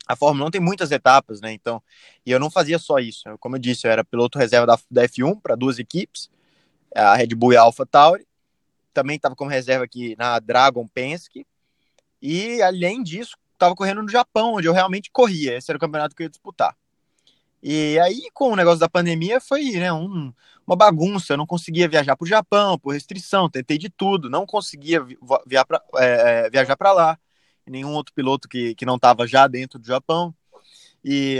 a 0.06 0.16
Fórmula 0.16 0.48
1 0.50 0.52
tem 0.52 0.62
muitas 0.62 0.92
etapas, 0.92 1.40
né? 1.40 1.54
Então, 1.54 1.82
e 2.26 2.32
eu 2.32 2.40
não 2.40 2.52
fazia 2.52 2.78
só 2.78 3.00
isso. 3.00 3.24
Como 3.40 3.56
eu 3.56 3.60
disse, 3.60 3.88
eu 3.88 3.92
era 3.92 4.04
piloto 4.04 4.38
reserva 4.38 4.68
da, 4.68 4.78
da 4.92 5.08
F1 5.08 5.40
para 5.42 5.56
duas 5.56 5.80
equipes, 5.80 6.30
a 6.94 7.16
Red 7.16 7.28
Bull 7.28 7.54
e 7.54 7.58
a 7.58 7.62
Alpha 7.62 7.86
Tauri. 7.86 8.28
Também 8.94 9.16
estava 9.16 9.36
como 9.36 9.50
reserva 9.50 9.86
aqui 9.86 10.16
na 10.18 10.38
Dragon 10.40 10.86
Penske 10.88 11.46
e, 12.26 12.62
além 12.62 13.04
disso, 13.04 13.38
estava 13.54 13.76
correndo 13.76 14.02
no 14.02 14.10
Japão, 14.10 14.56
onde 14.56 14.68
eu 14.68 14.74
realmente 14.74 15.12
corria. 15.12 15.56
Esse 15.56 15.70
era 15.70 15.78
o 15.78 15.80
campeonato 15.80 16.16
que 16.16 16.24
eu 16.24 16.26
ia 16.26 16.30
disputar. 16.30 16.76
E 17.62 18.00
aí, 18.00 18.30
com 18.34 18.52
o 18.52 18.56
negócio 18.56 18.80
da 18.80 18.90
pandemia, 18.90 19.40
foi 19.40 19.64
né, 19.72 19.94
um, 19.94 20.34
uma 20.66 20.76
bagunça. 20.76 21.34
Eu 21.34 21.38
não 21.38 21.46
conseguia 21.46 21.88
viajar 21.88 22.16
para 22.16 22.26
o 22.26 22.28
Japão, 22.28 22.80
por 22.80 22.94
restrição. 22.94 23.50
Tentei 23.50 23.78
de 23.78 23.90
tudo. 23.90 24.30
Não 24.30 24.46
conseguia 24.46 25.06
pra, 25.68 25.82
é, 25.98 26.46
é, 26.46 26.50
viajar 26.50 26.76
para 26.76 26.92
lá. 26.92 27.20
Nenhum 27.66 27.94
outro 27.94 28.14
piloto 28.14 28.48
que, 28.48 28.74
que 28.76 28.86
não 28.86 28.96
estava 28.96 29.28
já 29.28 29.48
dentro 29.48 29.78
do 29.78 29.86
Japão. 29.86 30.34
E, 31.04 31.40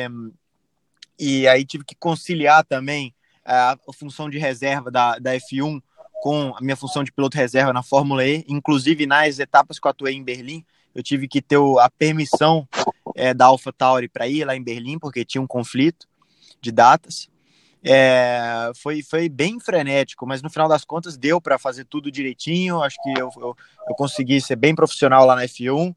e 1.20 1.48
aí 1.48 1.66
tive 1.66 1.84
que 1.84 1.96
conciliar 1.96 2.64
também 2.64 3.14
a, 3.44 3.74
a 3.74 3.94
função 3.94 4.30
de 4.30 4.38
reserva 4.38 4.92
da, 4.92 5.18
da 5.18 5.36
F1 5.36 5.82
com 6.22 6.56
a 6.56 6.62
minha 6.62 6.76
função 6.76 7.04
de 7.04 7.12
piloto 7.12 7.38
reserva 7.38 7.72
na 7.74 7.84
Fórmula 7.84 8.26
E, 8.26 8.44
inclusive 8.48 9.06
nas 9.06 9.38
etapas 9.38 9.78
que 9.80 9.86
eu 9.86 9.92
atuei 9.92 10.16
em 10.16 10.24
Berlim, 10.24 10.66
eu 10.96 11.04
tive 11.04 11.28
que 11.28 11.42
ter 11.42 11.60
a 11.80 11.90
permissão 11.90 12.68
é, 13.16 13.34
da 13.34 13.46
AlphaTauri 13.46 14.08
para 14.08 14.28
ir 14.28 14.46
lá 14.46 14.56
em 14.56 14.64
Berlim, 14.64 14.98
porque 14.98 15.26
tinha 15.26 15.42
um 15.42 15.48
conflito 15.48 16.08
de 16.62 16.72
datas. 16.72 17.30
É, 17.84 18.72
foi, 18.82 19.04
foi 19.04 19.30
bem 19.30 19.60
frenético, 19.60 20.26
mas 20.26 20.42
no 20.42 20.50
final 20.50 20.68
das 20.68 20.84
contas 20.84 21.18
deu 21.18 21.40
para 21.40 21.60
fazer 21.60 21.86
tudo 21.86 22.10
direitinho. 22.10 22.82
Acho 22.82 22.98
que 23.04 23.10
eu, 23.10 23.30
eu, 23.38 23.56
eu, 23.90 23.96
consegui 23.96 24.42
ser 24.42 24.56
bem 24.56 24.74
profissional 24.74 25.26
lá 25.26 25.36
na 25.36 25.44
F1. 25.44 25.94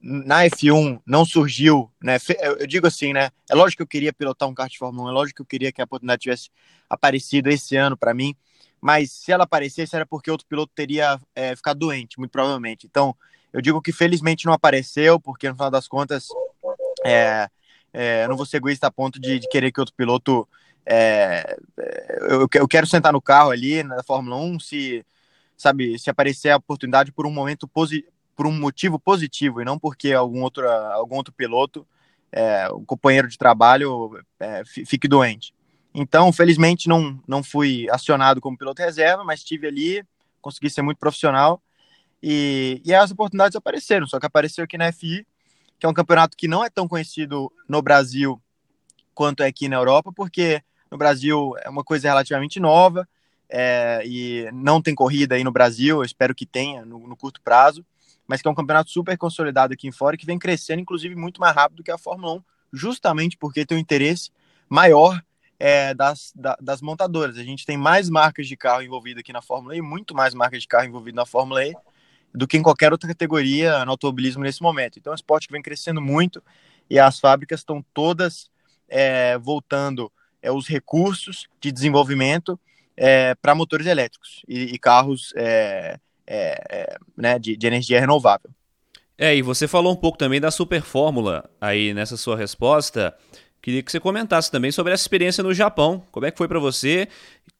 Na 0.00 0.44
F1 0.44 1.00
não 1.04 1.24
surgiu, 1.26 1.90
né? 2.02 2.16
Eu 2.40 2.66
digo 2.66 2.86
assim, 2.86 3.12
né? 3.12 3.30
É 3.50 3.54
lógico 3.54 3.78
que 3.78 3.82
eu 3.82 3.86
queria 3.88 4.12
pilotar 4.12 4.48
um 4.48 4.54
kart 4.54 4.70
de 4.70 4.78
Fórmula 4.78 5.08
1, 5.08 5.10
é 5.10 5.12
lógico 5.12 5.36
que 5.36 5.42
eu 5.42 5.46
queria 5.46 5.72
que 5.72 5.80
a 5.80 5.84
oportunidade 5.84 6.22
tivesse 6.22 6.48
aparecido 6.88 7.50
esse 7.50 7.76
ano 7.76 7.96
para 7.96 8.14
mim, 8.14 8.34
mas 8.80 9.10
se 9.10 9.32
ela 9.32 9.44
aparecesse 9.44 9.96
era 9.96 10.06
porque 10.06 10.30
outro 10.30 10.46
piloto 10.46 10.72
teria 10.74 11.18
é, 11.34 11.56
ficado 11.56 11.78
doente, 11.78 12.18
muito 12.18 12.30
provavelmente. 12.30 12.86
Então, 12.86 13.16
eu 13.56 13.62
digo 13.62 13.80
que 13.80 13.90
felizmente 13.90 14.44
não 14.44 14.52
apareceu, 14.52 15.18
porque 15.18 15.48
no 15.48 15.54
final 15.54 15.70
das 15.70 15.88
contas, 15.88 16.28
é, 17.02 17.48
é, 17.90 18.24
eu 18.24 18.28
não 18.28 18.36
vou 18.36 18.44
ser 18.44 18.58
egoísta 18.58 18.86
a 18.86 18.90
ponto 18.90 19.18
de, 19.18 19.38
de 19.38 19.48
querer 19.48 19.72
que 19.72 19.80
outro 19.80 19.94
piloto. 19.94 20.46
É, 20.84 21.56
é 21.78 22.18
eu, 22.28 22.46
eu, 22.52 22.68
quero 22.68 22.86
sentar 22.86 23.14
no 23.14 23.20
carro 23.20 23.50
ali 23.50 23.82
na 23.82 24.02
Fórmula 24.02 24.36
1 24.36 24.60
se, 24.60 25.06
sabe, 25.56 25.98
se 25.98 26.10
aparecer 26.10 26.50
a 26.50 26.58
oportunidade 26.58 27.10
por 27.10 27.26
um 27.26 27.30
momento 27.30 27.66
por 27.66 28.46
um 28.46 28.52
motivo 28.52 28.98
positivo 28.98 29.62
e 29.62 29.64
não 29.64 29.78
porque 29.78 30.12
algum 30.12 30.42
outro, 30.42 30.68
algum 30.68 31.16
outro 31.16 31.32
piloto, 31.32 31.86
é, 32.30 32.70
um 32.70 32.84
companheiro 32.84 33.26
de 33.26 33.38
trabalho, 33.38 34.22
é, 34.38 34.64
fique 34.66 35.08
doente. 35.08 35.54
Então, 35.94 36.30
felizmente, 36.30 36.90
não, 36.90 37.18
não 37.26 37.42
fui 37.42 37.86
acionado 37.90 38.38
como 38.38 38.58
piloto 38.58 38.82
reserva, 38.82 39.24
mas 39.24 39.40
estive 39.40 39.66
ali, 39.66 40.04
consegui 40.42 40.68
ser 40.68 40.82
muito 40.82 40.98
profissional 40.98 41.62
e, 42.22 42.80
e 42.84 42.94
as 42.94 43.10
oportunidades 43.10 43.56
apareceram, 43.56 44.06
só 44.06 44.18
que 44.18 44.26
apareceu 44.26 44.64
aqui 44.64 44.78
na 44.78 44.90
FI, 44.92 45.26
que 45.78 45.86
é 45.86 45.88
um 45.88 45.94
campeonato 45.94 46.36
que 46.36 46.48
não 46.48 46.64
é 46.64 46.70
tão 46.70 46.88
conhecido 46.88 47.52
no 47.68 47.82
Brasil 47.82 48.40
quanto 49.14 49.42
é 49.42 49.46
aqui 49.46 49.68
na 49.68 49.76
Europa, 49.76 50.12
porque 50.12 50.62
no 50.90 50.98
Brasil 50.98 51.54
é 51.62 51.68
uma 51.68 51.84
coisa 51.84 52.08
relativamente 52.08 52.60
nova 52.60 53.08
é, 53.48 54.02
e 54.04 54.48
não 54.52 54.82
tem 54.82 54.94
corrida 54.94 55.34
aí 55.34 55.44
no 55.44 55.52
Brasil, 55.52 55.98
eu 55.98 56.04
espero 56.04 56.34
que 56.34 56.46
tenha 56.46 56.84
no, 56.84 57.06
no, 57.06 57.16
curto 57.16 57.40
prazo, 57.42 57.84
mas 58.26 58.42
que 58.42 58.48
é 58.48 58.50
um 58.50 58.54
campeonato 58.54 58.90
super 58.90 59.16
consolidado 59.16 59.72
aqui 59.72 59.86
em 59.86 59.92
fora 59.92 60.16
e 60.16 60.18
que 60.18 60.26
vem 60.26 60.38
crescendo, 60.38 60.80
inclusive, 60.80 61.14
muito 61.14 61.40
mais 61.40 61.54
rápido 61.54 61.82
que 61.82 61.90
a 61.90 61.98
Fórmula 61.98 62.34
1, 62.34 62.42
justamente 62.72 63.36
porque 63.36 63.64
tem 63.64 63.76
um 63.76 63.80
interesse 63.80 64.30
maior 64.68 65.22
é, 65.58 65.94
das, 65.94 66.32
da, 66.34 66.56
das 66.60 66.82
montadoras. 66.82 67.38
A 67.38 67.44
gente 67.44 67.64
tem 67.64 67.76
mais 67.76 68.10
marcas 68.10 68.46
de 68.48 68.56
carro 68.56 68.82
envolvidas 68.82 69.20
aqui 69.20 69.32
na 69.32 69.42
Fórmula 69.42 69.76
E, 69.76 69.80
muito 69.80 70.14
mais 70.14 70.34
marcas 70.34 70.62
de 70.62 70.68
carro 70.68 70.86
envolvidas 70.86 71.16
na 71.16 71.26
Fórmula 71.26 71.64
E, 71.64 71.74
do 72.34 72.46
que 72.46 72.56
em 72.56 72.62
qualquer 72.62 72.92
outra 72.92 73.08
categoria 73.08 73.84
no 73.84 73.92
automobilismo 73.92 74.42
nesse 74.42 74.62
momento. 74.62 74.98
Então 74.98 75.12
é 75.12 75.14
um 75.14 75.16
esporte 75.16 75.46
que 75.46 75.52
vem 75.52 75.62
crescendo 75.62 76.00
muito 76.00 76.42
e 76.88 76.98
as 76.98 77.18
fábricas 77.18 77.60
estão 77.60 77.84
todas 77.94 78.50
é, 78.88 79.36
voltando 79.38 80.12
é, 80.42 80.50
os 80.50 80.68
recursos 80.68 81.46
de 81.60 81.72
desenvolvimento 81.72 82.58
é, 82.96 83.34
para 83.34 83.54
motores 83.54 83.86
elétricos 83.86 84.42
e, 84.48 84.74
e 84.74 84.78
carros 84.78 85.32
é, 85.36 85.98
é, 86.26 86.64
é, 86.70 86.96
né, 87.16 87.38
de, 87.38 87.56
de 87.56 87.66
energia 87.66 88.00
renovável. 88.00 88.50
É, 89.18 89.34
e 89.34 89.40
você 89.40 89.66
falou 89.66 89.92
um 89.92 89.96
pouco 89.96 90.18
também 90.18 90.40
da 90.40 90.50
Super 90.50 90.82
Fórmula 90.82 91.48
aí 91.60 91.94
nessa 91.94 92.16
sua 92.16 92.36
resposta. 92.36 93.16
Queria 93.66 93.82
que 93.82 93.90
você 93.90 93.98
comentasse 93.98 94.48
também 94.48 94.70
sobre 94.70 94.92
essa 94.92 95.02
experiência 95.02 95.42
no 95.42 95.52
Japão. 95.52 96.00
Como 96.12 96.24
é 96.24 96.30
que 96.30 96.38
foi 96.38 96.46
para 96.46 96.60
você? 96.60 97.08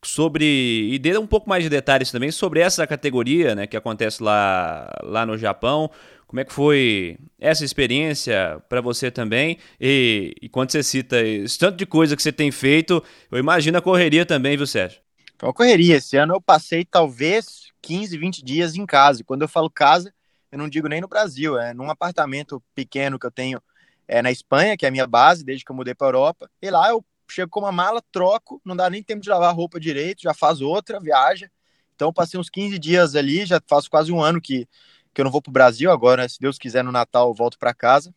Sobre 0.04 0.88
e 0.88 0.96
dê 1.00 1.18
um 1.18 1.26
pouco 1.26 1.48
mais 1.48 1.64
de 1.64 1.68
detalhes 1.68 2.12
também 2.12 2.30
sobre 2.30 2.60
essa 2.60 2.86
categoria, 2.86 3.56
né, 3.56 3.66
que 3.66 3.76
acontece 3.76 4.22
lá 4.22 4.88
lá 5.02 5.26
no 5.26 5.36
Japão. 5.36 5.90
Como 6.28 6.38
é 6.38 6.44
que 6.44 6.52
foi 6.52 7.18
essa 7.40 7.64
experiência 7.64 8.62
para 8.68 8.80
você 8.80 9.10
também? 9.10 9.58
E, 9.80 10.32
e, 10.40 10.48
quando 10.48 10.70
você 10.70 10.80
cita 10.80 11.20
esse 11.20 11.58
tanto 11.58 11.76
de 11.76 11.84
coisa 11.84 12.14
que 12.14 12.22
você 12.22 12.30
tem 12.30 12.52
feito, 12.52 13.02
eu 13.28 13.36
imagino 13.36 13.76
a 13.76 13.82
correria 13.82 14.24
também, 14.24 14.56
viu, 14.56 14.64
Sérgio? 14.64 15.00
Foi 15.36 15.48
uma 15.48 15.52
correria. 15.52 15.96
Esse 15.96 16.16
ano 16.16 16.34
eu 16.34 16.40
passei 16.40 16.84
talvez 16.84 17.72
15, 17.82 18.16
20 18.16 18.44
dias 18.44 18.76
em 18.76 18.86
casa. 18.86 19.22
E 19.22 19.24
quando 19.24 19.42
eu 19.42 19.48
falo 19.48 19.68
casa, 19.68 20.14
eu 20.52 20.58
não 20.58 20.68
digo 20.68 20.86
nem 20.86 21.00
no 21.00 21.08
Brasil, 21.08 21.58
é 21.58 21.74
num 21.74 21.90
apartamento 21.90 22.62
pequeno 22.76 23.18
que 23.18 23.26
eu 23.26 23.32
tenho 23.32 23.60
é, 24.08 24.22
na 24.22 24.30
Espanha, 24.30 24.76
que 24.76 24.84
é 24.84 24.88
a 24.88 24.92
minha 24.92 25.06
base, 25.06 25.44
desde 25.44 25.64
que 25.64 25.70
eu 25.70 25.76
mudei 25.76 25.94
para 25.94 26.08
Europa. 26.08 26.50
E 26.60 26.70
lá 26.70 26.88
eu 26.88 27.04
chego 27.28 27.50
com 27.50 27.60
uma 27.60 27.72
mala, 27.72 28.02
troco, 28.12 28.60
não 28.64 28.76
dá 28.76 28.88
nem 28.88 29.02
tempo 29.02 29.22
de 29.22 29.28
lavar 29.28 29.48
a 29.48 29.52
roupa 29.52 29.80
direito, 29.80 30.22
já 30.22 30.32
faz 30.32 30.60
outra, 30.60 31.00
viaja. 31.00 31.50
Então 31.94 32.12
passei 32.12 32.38
uns 32.38 32.50
15 32.50 32.78
dias 32.78 33.14
ali, 33.16 33.44
já 33.44 33.60
faz 33.66 33.88
quase 33.88 34.12
um 34.12 34.22
ano 34.22 34.40
que 34.40 34.68
que 35.16 35.22
eu 35.22 35.24
não 35.24 35.32
vou 35.32 35.40
para 35.40 35.48
o 35.48 35.52
Brasil 35.52 35.90
agora, 35.90 36.28
se 36.28 36.38
Deus 36.38 36.58
quiser, 36.58 36.84
no 36.84 36.92
Natal 36.92 37.28
eu 37.28 37.34
volto 37.34 37.58
para 37.58 37.72
casa. 37.72 38.14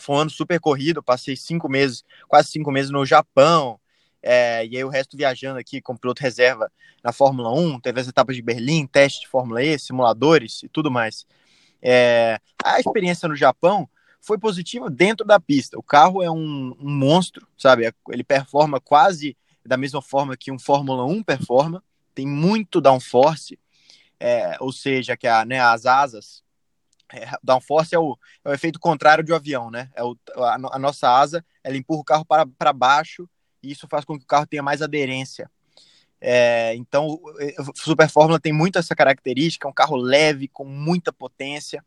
Foi 0.00 0.16
um 0.16 0.18
ano 0.20 0.30
super 0.30 0.58
corrido, 0.58 1.02
passei 1.02 1.36
cinco 1.36 1.68
meses, 1.68 2.02
quase 2.26 2.48
cinco 2.48 2.72
meses 2.72 2.90
no 2.90 3.04
Japão, 3.04 3.78
é, 4.22 4.64
e 4.66 4.76
aí 4.76 4.82
o 4.82 4.88
resto 4.88 5.14
viajando 5.14 5.58
aqui 5.58 5.82
com 5.82 5.94
piloto 5.94 6.22
reserva 6.22 6.72
na 7.04 7.12
Fórmula 7.12 7.52
1, 7.52 7.80
teve 7.80 8.00
as 8.00 8.08
etapas 8.08 8.34
de 8.34 8.40
Berlim, 8.40 8.86
teste 8.86 9.20
de 9.20 9.28
Fórmula 9.28 9.62
E, 9.62 9.78
simuladores 9.78 10.62
e 10.62 10.68
tudo 10.70 10.90
mais. 10.90 11.26
É, 11.82 12.38
a 12.64 12.80
experiência 12.80 13.28
no 13.28 13.36
Japão 13.36 13.86
foi 14.22 14.38
positiva 14.38 14.88
dentro 14.88 15.26
da 15.26 15.38
pista. 15.38 15.78
O 15.78 15.82
carro 15.82 16.22
é 16.22 16.30
um, 16.30 16.74
um 16.80 16.90
monstro, 16.90 17.46
sabe? 17.58 17.92
Ele 18.08 18.24
performa 18.24 18.80
quase 18.80 19.36
da 19.64 19.76
mesma 19.76 20.02
forma 20.02 20.36
que 20.36 20.50
um 20.50 20.58
Fórmula 20.58 21.04
1 21.04 21.22
performa, 21.22 21.82
tem 22.14 22.26
muito 22.26 22.80
downforce, 22.80 23.58
é, 24.18 24.56
ou 24.60 24.72
seja, 24.72 25.16
que 25.16 25.26
a, 25.26 25.44
né, 25.44 25.60
as 25.60 25.86
asas, 25.86 26.42
é, 27.12 27.30
downforce 27.42 27.94
é 27.94 27.98
o, 27.98 28.18
é 28.44 28.50
o 28.50 28.52
efeito 28.52 28.78
contrário 28.78 29.24
de 29.24 29.32
um 29.32 29.36
avião, 29.36 29.70
né? 29.70 29.90
É 29.94 30.02
o, 30.02 30.16
a, 30.36 30.54
a 30.54 30.78
nossa 30.78 31.08
asa, 31.08 31.44
ela 31.62 31.76
empurra 31.76 32.00
o 32.00 32.04
carro 32.04 32.24
para, 32.24 32.46
para 32.46 32.72
baixo 32.72 33.28
e 33.62 33.70
isso 33.70 33.86
faz 33.88 34.04
com 34.04 34.18
que 34.18 34.24
o 34.24 34.28
carro 34.28 34.46
tenha 34.46 34.62
mais 34.62 34.82
aderência. 34.82 35.50
É, 36.20 36.74
então, 36.76 37.06
o 37.06 37.72
Super 37.74 38.08
Fórmula 38.08 38.38
tem 38.38 38.52
muito 38.52 38.78
essa 38.78 38.94
característica, 38.94 39.66
é 39.66 39.70
um 39.70 39.74
carro 39.74 39.96
leve, 39.96 40.46
com 40.46 40.64
muita 40.64 41.12
potência, 41.12 41.84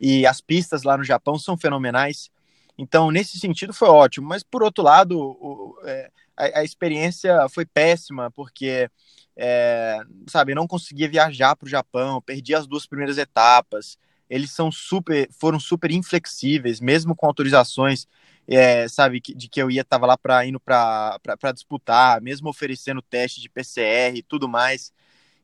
e 0.00 0.26
as 0.26 0.40
pistas 0.40 0.82
lá 0.82 0.96
no 0.96 1.04
Japão 1.04 1.38
são 1.38 1.56
fenomenais. 1.56 2.30
Então, 2.78 3.10
nesse 3.10 3.38
sentido, 3.38 3.74
foi 3.74 3.88
ótimo. 3.88 4.26
Mas, 4.26 4.42
por 4.42 4.62
outro 4.62 4.82
lado, 4.82 5.18
o, 5.18 5.76
é, 5.84 6.10
a, 6.36 6.60
a, 6.60 6.64
experiência 6.64 7.46
foi 7.50 7.66
péssima, 7.66 8.30
porque 8.30 8.88
é, 9.36 10.00
sabe, 10.26 10.54
não 10.54 10.66
conseguia 10.66 11.08
viajar 11.08 11.54
para 11.54 11.66
o 11.66 11.68
Japão, 11.68 12.22
perdi 12.22 12.54
as 12.54 12.66
duas 12.66 12.86
primeiras 12.86 13.18
etapas. 13.18 13.98
Eles 14.28 14.50
são 14.50 14.70
super, 14.72 15.28
foram 15.38 15.60
super 15.60 15.90
inflexíveis, 15.90 16.80
mesmo 16.80 17.14
com 17.14 17.26
autorizações, 17.26 18.06
é, 18.48 18.88
sabe, 18.88 19.20
de 19.20 19.48
que 19.48 19.60
eu 19.60 19.70
ia 19.70 19.84
tava 19.84 20.06
lá 20.06 20.16
para 20.16 20.46
indo 20.46 20.58
para 20.58 21.52
disputar, 21.52 22.20
mesmo 22.20 22.48
oferecendo 22.48 23.02
teste 23.02 23.40
de 23.40 23.48
PCR 23.48 24.16
e 24.16 24.22
tudo 24.22 24.48
mais. 24.48 24.92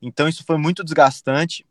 Então 0.01 0.29
isso 0.29 0.45
foi 0.45 0.57
muito 0.57 0.85
desgastante, 0.85 1.67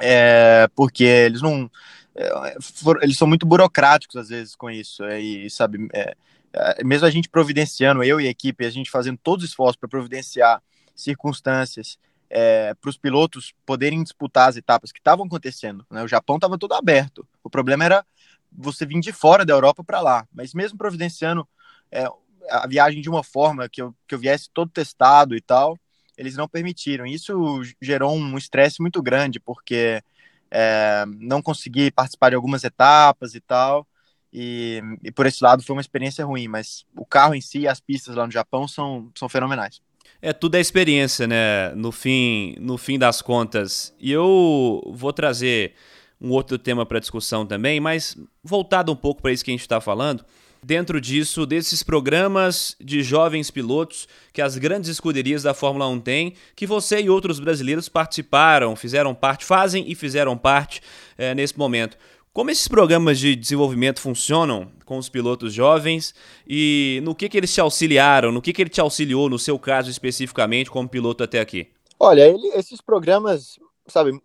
é, 0.00 0.68
porque 0.74 1.04
eles 1.04 1.42
não, 1.42 1.70
é, 2.14 2.56
for, 2.60 2.98
eles 3.02 3.16
são 3.16 3.28
muito 3.28 3.46
burocráticos 3.46 4.16
às 4.16 4.28
vezes 4.28 4.54
com 4.54 4.70
isso, 4.70 5.04
é, 5.04 5.20
e 5.20 5.50
sabe, 5.50 5.88
é, 5.92 6.16
é, 6.52 6.84
mesmo 6.84 7.06
a 7.06 7.10
gente 7.10 7.28
providenciando, 7.28 8.02
eu 8.02 8.20
e 8.20 8.26
a 8.26 8.30
equipe, 8.30 8.64
a 8.64 8.70
gente 8.70 8.90
fazendo 8.90 9.18
todos 9.22 9.44
os 9.44 9.50
esforços 9.50 9.76
para 9.76 9.88
providenciar 9.88 10.62
circunstâncias 10.94 11.98
é, 12.30 12.74
para 12.74 12.90
os 12.90 12.96
pilotos 12.96 13.52
poderem 13.66 14.02
disputar 14.02 14.48
as 14.48 14.56
etapas 14.56 14.92
que 14.92 14.98
estavam 14.98 15.26
acontecendo. 15.26 15.84
Né? 15.90 16.02
O 16.02 16.08
Japão 16.08 16.36
estava 16.36 16.58
todo 16.58 16.74
aberto. 16.74 17.26
O 17.42 17.50
problema 17.50 17.84
era 17.84 18.06
você 18.50 18.86
vir 18.86 19.00
de 19.00 19.12
fora 19.12 19.44
da 19.44 19.52
Europa 19.52 19.84
para 19.84 20.00
lá. 20.00 20.26
Mas 20.32 20.54
mesmo 20.54 20.78
providenciando 20.78 21.46
é, 21.90 22.06
a 22.50 22.66
viagem 22.66 23.00
de 23.00 23.08
uma 23.08 23.22
forma 23.22 23.68
que 23.68 23.82
eu, 23.82 23.94
que 24.06 24.14
eu 24.14 24.18
viesse 24.18 24.48
todo 24.50 24.70
testado 24.70 25.36
e 25.36 25.40
tal, 25.40 25.78
eles 26.16 26.36
não 26.36 26.48
permitiram. 26.48 27.06
Isso 27.06 27.62
gerou 27.80 28.14
um 28.14 28.36
estresse 28.36 28.80
muito 28.80 29.02
grande, 29.02 29.40
porque 29.40 30.02
é, 30.50 31.04
não 31.18 31.42
consegui 31.42 31.90
participar 31.90 32.30
de 32.30 32.36
algumas 32.36 32.64
etapas 32.64 33.34
e 33.34 33.40
tal. 33.40 33.86
E, 34.32 34.82
e, 35.02 35.12
por 35.12 35.26
esse 35.26 35.42
lado 35.42 35.62
foi 35.62 35.76
uma 35.76 35.80
experiência 35.80 36.24
ruim, 36.24 36.48
mas 36.48 36.84
o 36.96 37.06
carro 37.06 37.34
em 37.34 37.40
si 37.40 37.60
e 37.60 37.68
as 37.68 37.80
pistas 37.80 38.16
lá 38.16 38.26
no 38.26 38.32
Japão 38.32 38.66
são, 38.66 39.10
são 39.14 39.28
fenomenais. 39.28 39.80
É 40.20 40.32
tudo 40.32 40.56
é 40.56 40.60
experiência, 40.60 41.26
né? 41.26 41.74
No 41.74 41.92
fim, 41.92 42.56
no 42.58 42.76
fim 42.76 42.98
das 42.98 43.22
contas. 43.22 43.94
E 44.00 44.10
eu 44.10 44.82
vou 44.92 45.12
trazer 45.12 45.74
um 46.20 46.30
outro 46.30 46.58
tema 46.58 46.86
para 46.86 46.98
discussão 46.98 47.46
também, 47.46 47.78
mas 47.78 48.16
voltado 48.42 48.90
um 48.90 48.96
pouco 48.96 49.22
para 49.22 49.32
isso 49.32 49.44
que 49.44 49.50
a 49.50 49.54
gente 49.54 49.60
está 49.60 49.80
falando. 49.80 50.24
Dentro 50.66 50.98
disso, 50.98 51.44
desses 51.44 51.82
programas 51.82 52.74
de 52.80 53.02
jovens 53.02 53.50
pilotos 53.50 54.08
que 54.32 54.40
as 54.40 54.56
grandes 54.56 54.88
escuderias 54.88 55.42
da 55.42 55.52
Fórmula 55.52 55.86
1 55.88 56.00
têm, 56.00 56.34
que 56.56 56.66
você 56.66 57.02
e 57.02 57.10
outros 57.10 57.38
brasileiros 57.38 57.86
participaram, 57.86 58.74
fizeram 58.74 59.14
parte, 59.14 59.44
fazem 59.44 59.84
e 59.86 59.94
fizeram 59.94 60.38
parte 60.38 60.80
é, 61.18 61.34
nesse 61.34 61.58
momento. 61.58 61.98
Como 62.32 62.50
esses 62.50 62.66
programas 62.66 63.18
de 63.18 63.36
desenvolvimento 63.36 64.00
funcionam 64.00 64.72
com 64.86 64.96
os 64.96 65.10
pilotos 65.10 65.52
jovens 65.52 66.14
e 66.48 66.98
no 67.04 67.14
que, 67.14 67.28
que 67.28 67.36
eles 67.36 67.52
te 67.52 67.60
auxiliaram, 67.60 68.32
no 68.32 68.40
que, 68.40 68.50
que 68.50 68.62
ele 68.62 68.70
te 68.70 68.80
auxiliou, 68.80 69.28
no 69.28 69.38
seu 69.38 69.58
caso 69.58 69.90
especificamente, 69.90 70.70
como 70.70 70.88
piloto 70.88 71.22
até 71.22 71.40
aqui? 71.40 71.68
Olha, 72.00 72.26
ele, 72.26 72.48
esses 72.54 72.80
programas, 72.80 73.58
sabe, 73.86 74.18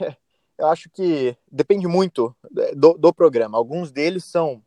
eu 0.58 0.66
acho 0.66 0.90
que 0.90 1.36
depende 1.48 1.86
muito 1.86 2.34
do, 2.74 2.94
do 2.94 3.14
programa. 3.14 3.56
Alguns 3.56 3.92
deles 3.92 4.24
são 4.24 4.60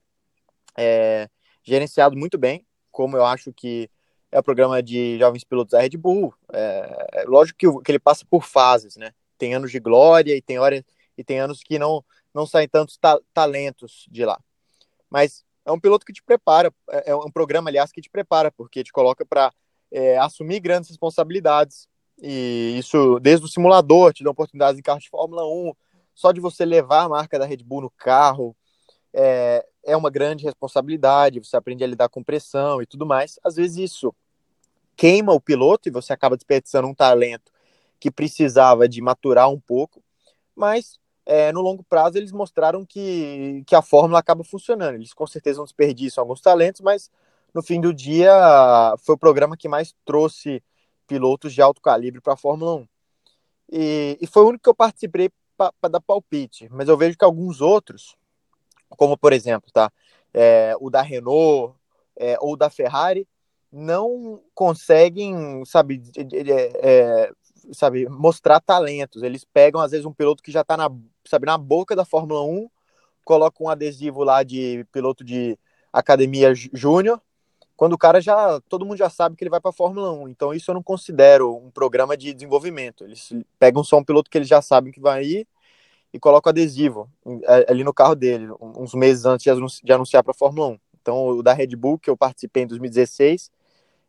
é, 0.78 1.28
gerenciados 1.64 2.18
muito 2.18 2.38
bem, 2.38 2.66
como 2.92 3.18
eu 3.18 3.26
acho 3.26 3.52
que 3.52 3.90
é 4.32 4.40
o 4.40 4.44
programa 4.44 4.82
de 4.82 5.18
jovens 5.18 5.44
pilotos 5.44 5.72
da 5.72 5.82
Red 5.82 5.98
Bull. 5.98 6.34
É, 6.54 7.08
é 7.14 7.24
lógico 7.24 7.58
que, 7.58 7.84
que 7.84 7.92
ele 7.92 8.00
passa 8.00 8.26
por 8.30 8.44
fases, 8.44 8.96
né? 8.96 9.12
Tem 9.38 9.54
anos 9.54 9.72
de 9.72 9.80
glória 9.80 10.36
e 10.36 10.42
tem, 10.42 10.60
hora, 10.60 10.84
e 11.18 11.24
tem 11.24 11.40
anos 11.40 11.62
que 11.64 11.78
não 11.80 12.04
não 12.34 12.46
saem 12.46 12.68
tantos 12.68 12.98
ta 12.98 13.20
talentos 13.34 14.06
de 14.12 14.24
lá. 14.24 14.40
Mas 15.10 15.44
é 15.66 15.72
um 15.72 15.80
piloto 15.80 16.06
que 16.06 16.14
te 16.14 16.22
prepara, 16.22 16.72
é, 16.90 17.12
é 17.12 17.16
um 17.16 17.32
programa, 17.32 17.70
aliás, 17.70 17.92
que 17.92 18.02
te 18.02 18.10
prepara, 18.10 18.52
porque 18.52 18.84
te 18.84 18.92
coloca 18.92 19.26
para 19.26 19.52
é, 19.92 20.18
assumir 20.18 20.60
grandes 20.60 20.90
responsabilidades. 20.90 21.88
E 22.20 22.76
isso, 22.78 23.20
desde 23.20 23.46
o 23.46 23.50
simulador, 23.50 24.14
te 24.14 24.24
dá 24.24 24.30
oportunidades 24.30 24.80
em 24.80 24.84
carros 24.84 25.04
de 25.04 25.10
Fórmula 25.10 25.46
1, 25.46 25.74
só 26.14 26.32
de 26.32 26.40
você 26.40 26.66
levar 26.66 27.04
a 27.04 27.10
marca 27.10 27.38
da 27.38 27.46
Red 27.46 27.58
Bull 27.58 27.82
no 27.82 27.92
carro, 27.92 28.56
é, 29.14 29.66
é 29.84 29.96
uma 29.96 30.10
grande 30.10 30.44
responsabilidade, 30.44 31.40
você 31.40 31.56
aprende 31.56 31.84
a 31.84 31.88
lidar 31.88 32.10
com 32.10 32.24
pressão 32.24 32.82
e 32.82 32.86
tudo 32.86 33.06
mais. 33.06 33.40
Às 33.44 33.56
vezes 33.56 33.78
isso 33.78 34.14
queima 34.96 35.34
o 35.34 35.42
piloto 35.42 35.88
e 35.88 35.92
você 35.92 36.14
acaba 36.14 36.36
desperdiçando 36.36 36.88
um 36.88 36.94
talento 36.94 37.52
que 38.00 38.12
precisava 38.12 38.88
de 38.88 39.02
maturar 39.02 39.50
um 39.50 39.60
pouco, 39.60 40.04
mas 40.56 41.00
é, 41.26 41.52
no 41.52 41.62
longo 41.62 41.84
prazo 41.84 42.18
eles 42.18 42.32
mostraram 42.32 42.86
que, 42.86 43.64
que 43.66 43.76
a 43.76 43.82
fórmula 43.82 44.20
acaba 44.20 44.44
funcionando. 44.44 44.96
Eles 44.96 45.14
com 45.14 45.28
certeza 45.28 45.58
não 45.58 45.66
desperdiçam 45.66 46.22
alguns 46.22 46.42
talentos, 46.42 46.82
mas 46.82 47.12
no 47.54 47.62
fim 47.62 47.82
do 47.82 47.94
dia 47.94 48.32
foi 49.00 49.16
o 49.16 49.18
programa 49.18 49.58
que 49.58 49.68
mais 49.68 49.94
trouxe 50.06 50.64
pilotos 51.08 51.54
de 51.54 51.62
alto 51.62 51.82
calibre 51.82 52.22
para 52.22 52.34
a 52.34 52.38
Fórmula 52.38 52.76
1. 52.76 52.88
E, 53.72 54.18
e, 54.22 54.28
foi 54.28 54.44
o 54.44 54.48
único 54.50 54.64
que 54.64 54.70
eu 54.70 54.76
participei 54.76 55.30
para 55.58 55.90
dar 55.90 56.02
palpite, 56.02 56.70
mas 56.70 56.88
eu 56.88 56.96
vejo 56.96 57.18
que 57.18 57.26
alguns 57.26 57.60
outros, 57.62 58.16
como 58.90 59.18
por 59.18 59.34
exemplo, 59.34 59.72
tá, 59.72 59.92
é, 60.34 60.76
o 60.80 60.90
da 60.90 61.02
Renault 61.02 61.76
é, 62.16 62.38
ou 62.40 62.56
da 62.56 62.70
Ferrari, 62.70 63.28
não 63.72 64.42
conseguem, 64.56 65.64
sabe, 65.66 66.02
é, 66.82 67.32
sabe, 67.72 68.08
mostrar 68.08 68.60
talentos. 68.60 69.24
Eles 69.24 69.44
pegam, 69.44 69.82
às 69.82 69.92
vezes, 69.92 70.06
um 70.06 70.14
piloto 70.14 70.42
que 70.42 70.52
já 70.52 70.62
está 70.62 70.78
na, 70.78 70.90
sabe, 71.26 71.46
na 71.46 71.58
boca 71.58 71.96
da 71.96 72.06
Fórmula 72.06 72.42
1, 72.44 72.70
colocam 73.26 73.68
um 73.68 73.70
adesivo 73.70 74.24
lá 74.24 74.42
de 74.42 74.86
piloto 74.92 75.24
de 75.24 75.58
academia 75.92 76.54
júnior, 76.56 77.22
quando 77.76 77.94
o 77.94 77.98
cara 77.98 78.20
já, 78.20 78.60
todo 78.68 78.86
mundo 78.86 78.98
já 78.98 79.10
sabe 79.10 79.36
que 79.36 79.44
ele 79.44 79.52
vai 79.52 79.60
para 79.60 79.70
a 79.70 79.74
Fórmula 79.74 80.12
1. 80.12 80.30
Então, 80.30 80.54
isso 80.54 80.72
eu 80.72 80.76
não 80.76 80.82
considero 80.82 81.56
um 81.56 81.70
programa 81.70 82.18
de 82.18 82.34
desenvolvimento. 82.34 83.04
Eles 83.04 83.32
pegam 83.60 83.84
só 83.84 83.98
um 83.98 84.04
piloto 84.04 84.32
que 84.32 84.38
eles 84.38 84.48
já 84.48 84.62
sabem 84.62 84.92
que 84.92 85.00
vai 85.00 85.24
ir 85.24 85.48
e 86.14 86.20
colocam 86.20 86.50
adesivo 86.50 87.10
ali 87.68 87.84
no 87.84 87.94
carro 87.94 88.16
dele, 88.16 88.48
uns 88.60 88.94
meses 88.94 89.26
antes 89.26 89.44
de 89.84 89.92
anunciar 89.92 90.24
para 90.24 90.32
a 90.32 90.38
Fórmula 90.38 90.70
1. 90.70 90.80
Então, 91.02 91.28
o 91.30 91.44
da 91.44 91.54
Red 91.54 91.76
Bull, 91.76 92.00
que 92.00 92.10
eu 92.10 92.18
participei 92.18 92.64
em 92.64 92.68
2016, 92.68 93.52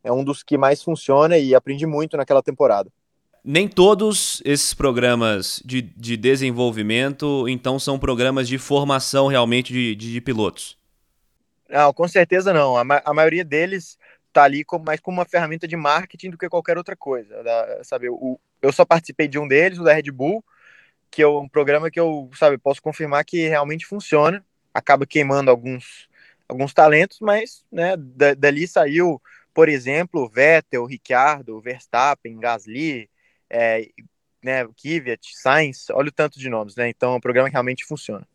é 0.03 0.13
um 0.13 0.25
dos 0.25 0.43
que 0.43 0.57
mais 0.57 0.83
funciona 0.83 1.39
e 1.39 1.55
aprendi 1.55 1.87
muito 1.87 2.17
naquela 2.17 2.43
temporada 2.43 2.91
Nem 3.45 3.69
todos 3.69 4.43
esses 4.45 4.75
programas 4.75 5.63
de, 5.65 5.83
de 5.83 6.17
desenvolvimento, 6.17 7.49
então, 7.49 7.79
são 7.79 7.99
programas 7.99 8.49
de 8.49 8.59
formação 8.59 9.27
realmente 9.27 9.73
de, 9.73 9.95
de, 9.95 10.13
de 10.13 10.21
pilotos. 10.21 10.79
Não, 11.69 11.93
com 11.93 12.09
certeza 12.09 12.53
não. 12.53 12.77
A, 12.77 12.85
ma 12.85 13.03
a 13.05 13.13
maioria 13.13 13.45
deles 13.45 13.99
está 14.29 14.45
ali 14.45 14.65
como, 14.65 14.85
mais 14.85 15.01
como 15.01 15.19
uma 15.19 15.25
ferramenta 15.25 15.67
de 15.67 15.77
marketing 15.77 16.31
do 16.31 16.39
que 16.39 16.49
qualquer 16.49 16.79
outra 16.79 16.97
coisa. 16.97 17.43
Da, 17.43 17.85
sabe, 17.85 18.09
o, 18.09 18.39
eu 18.63 18.73
só 18.73 18.85
participei 18.85 19.29
de 19.29 19.39
um 19.39 19.47
deles, 19.47 19.79
o 19.79 19.85
da 19.85 19.93
Red 19.93 20.11
Bull, 20.11 20.45
que 21.11 21.23
é 21.23 21.29
um 21.29 21.49
programa 21.49 21.91
que 21.91 21.99
eu, 21.99 22.31
sabe, 22.35 22.59
posso 22.59 22.83
confirmar 22.83 23.25
que 23.25 23.49
realmente 23.49 23.87
funciona. 23.87 24.45
Acaba 24.73 25.07
queimando 25.07 25.51
alguns, 25.51 26.09
alguns 26.49 26.73
talentos, 26.73 27.19
mas, 27.21 27.65
né, 27.71 27.95
dali 28.37 28.67
saiu, 28.67 29.21
por 29.53 29.69
exemplo, 29.69 30.29
Vettel, 30.29 30.85
Ricciardo, 30.85 31.61
Verstappen, 31.61 32.39
Gasly, 32.39 33.09
é, 33.51 33.89
né, 34.43 34.67
Kvyat, 34.77 35.21
Sainz, 35.35 35.87
olha 35.91 36.09
o 36.09 36.13
tanto 36.13 36.39
de 36.39 36.49
nomes, 36.49 36.77
né? 36.77 36.89
Então 36.89 37.15
é 37.15 37.17
um 37.17 37.21
programa 37.21 37.49
que 37.49 37.55
realmente 37.55 37.85
funciona. 37.85 38.27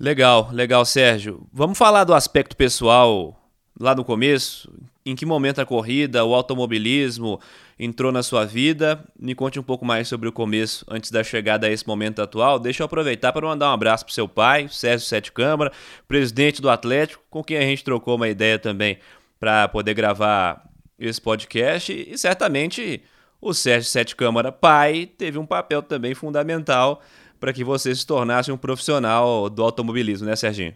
Legal, 0.00 0.50
legal, 0.50 0.84
Sérgio. 0.84 1.46
Vamos 1.52 1.78
falar 1.78 2.04
do 2.04 2.14
aspecto 2.14 2.56
pessoal 2.56 3.41
lá 3.78 3.94
no 3.94 4.04
começo? 4.04 4.72
Em 5.04 5.16
que 5.16 5.26
momento 5.26 5.60
a 5.60 5.66
corrida, 5.66 6.24
o 6.24 6.34
automobilismo 6.34 7.40
entrou 7.78 8.12
na 8.12 8.22
sua 8.22 8.44
vida? 8.44 9.04
Me 9.18 9.34
conte 9.34 9.58
um 9.58 9.62
pouco 9.62 9.84
mais 9.84 10.06
sobre 10.06 10.28
o 10.28 10.32
começo, 10.32 10.84
antes 10.88 11.10
da 11.10 11.24
chegada 11.24 11.66
a 11.66 11.70
esse 11.70 11.86
momento 11.86 12.22
atual. 12.22 12.58
Deixa 12.58 12.82
eu 12.82 12.86
aproveitar 12.86 13.32
para 13.32 13.46
mandar 13.46 13.70
um 13.70 13.72
abraço 13.72 14.04
para 14.04 14.14
seu 14.14 14.28
pai, 14.28 14.68
Sérgio 14.68 15.06
Sete 15.06 15.32
Câmara, 15.32 15.72
presidente 16.06 16.62
do 16.62 16.70
Atlético, 16.70 17.22
com 17.28 17.42
quem 17.42 17.56
a 17.56 17.62
gente 17.62 17.82
trocou 17.82 18.16
uma 18.16 18.28
ideia 18.28 18.58
também 18.58 18.98
para 19.40 19.66
poder 19.68 19.94
gravar 19.94 20.64
esse 20.98 21.20
podcast. 21.20 21.92
E 21.92 22.16
certamente 22.16 23.02
o 23.40 23.52
Sérgio 23.52 23.90
Sete 23.90 24.14
Câmara, 24.14 24.52
pai, 24.52 25.06
teve 25.18 25.36
um 25.36 25.46
papel 25.46 25.82
também 25.82 26.14
fundamental 26.14 27.02
para 27.40 27.52
que 27.52 27.64
você 27.64 27.92
se 27.92 28.06
tornasse 28.06 28.52
um 28.52 28.56
profissional 28.56 29.50
do 29.50 29.64
automobilismo, 29.64 30.28
né, 30.28 30.36
Serginho? 30.36 30.74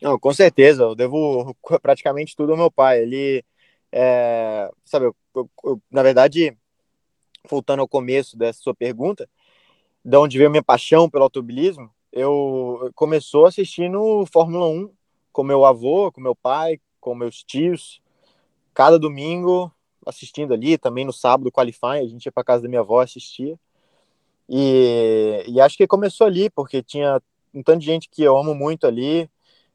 Não, 0.00 0.18
com 0.18 0.32
certeza. 0.32 0.82
Eu 0.82 0.94
devo 0.94 1.54
praticamente 1.82 2.34
tudo 2.36 2.52
ao 2.52 2.58
meu 2.58 2.70
pai. 2.70 3.02
Ele, 3.02 3.44
é, 3.92 4.70
sabe, 4.84 5.06
eu, 5.06 5.16
eu, 5.34 5.50
eu, 5.64 5.82
na 5.90 6.02
verdade, 6.02 6.56
voltando 7.48 7.80
ao 7.80 7.88
começo 7.88 8.36
dessa 8.36 8.60
sua 8.60 8.74
pergunta, 8.74 9.28
de 10.04 10.16
onde 10.16 10.38
veio 10.38 10.50
minha 10.50 10.62
paixão 10.62 11.08
pelo 11.08 11.24
automobilismo, 11.24 11.90
eu 12.12 12.90
começou 12.94 13.46
assistindo 13.46 14.24
Fórmula 14.32 14.66
1 14.66 14.90
com 15.32 15.44
meu 15.44 15.64
avô, 15.64 16.10
com 16.10 16.20
meu 16.20 16.34
pai, 16.34 16.80
com 17.00 17.14
meus 17.14 17.42
tios, 17.42 18.00
cada 18.74 18.98
domingo 18.98 19.72
assistindo 20.06 20.54
ali, 20.54 20.78
também 20.78 21.04
no 21.04 21.12
sábado, 21.12 21.52
qualifying, 21.52 22.04
a 22.04 22.08
gente 22.08 22.24
ia 22.26 22.32
para 22.32 22.42
casa 22.42 22.62
da 22.62 22.68
minha 22.68 22.80
avó, 22.80 23.00
assistia. 23.00 23.58
E, 24.48 25.44
e 25.46 25.60
acho 25.60 25.76
que 25.76 25.86
começou 25.86 26.26
ali, 26.26 26.50
porque 26.50 26.82
tinha 26.82 27.20
um 27.54 27.62
tanto 27.62 27.80
de 27.80 27.86
gente 27.86 28.08
que 28.08 28.22
eu 28.22 28.36
amo 28.36 28.54
muito 28.54 28.86
ali, 28.86 29.30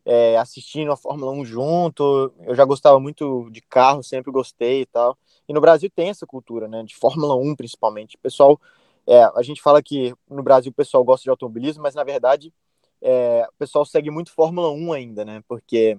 é, 0.05 0.37
assistindo 0.37 0.91
a 0.91 0.97
Fórmula 0.97 1.31
1 1.31 1.45
junto. 1.45 2.31
Eu 2.45 2.55
já 2.55 2.63
gostava 2.63 2.99
muito 2.99 3.49
de 3.51 3.61
carro, 3.61 4.03
sempre 4.03 4.31
gostei 4.31 4.81
e 4.81 4.85
tal. 4.85 5.17
E 5.47 5.53
no 5.53 5.61
Brasil 5.61 5.89
tem 5.93 6.09
essa 6.09 6.25
cultura, 6.25 6.67
né, 6.67 6.83
de 6.83 6.95
Fórmula 6.95 7.35
1 7.35 7.55
principalmente. 7.55 8.15
O 8.15 8.19
pessoal, 8.19 8.59
é, 9.07 9.23
a 9.35 9.41
gente 9.41 9.61
fala 9.61 9.81
que 9.81 10.13
no 10.29 10.43
Brasil 10.43 10.71
o 10.71 10.75
pessoal 10.75 11.03
gosta 11.03 11.23
de 11.23 11.29
automobilismo, 11.29 11.83
mas 11.83 11.95
na 11.95 12.03
verdade 12.03 12.53
é, 13.01 13.47
o 13.49 13.57
pessoal 13.57 13.85
segue 13.85 14.09
muito 14.09 14.31
Fórmula 14.31 14.69
1 14.71 14.93
ainda, 14.93 15.25
né, 15.25 15.43
porque 15.47 15.97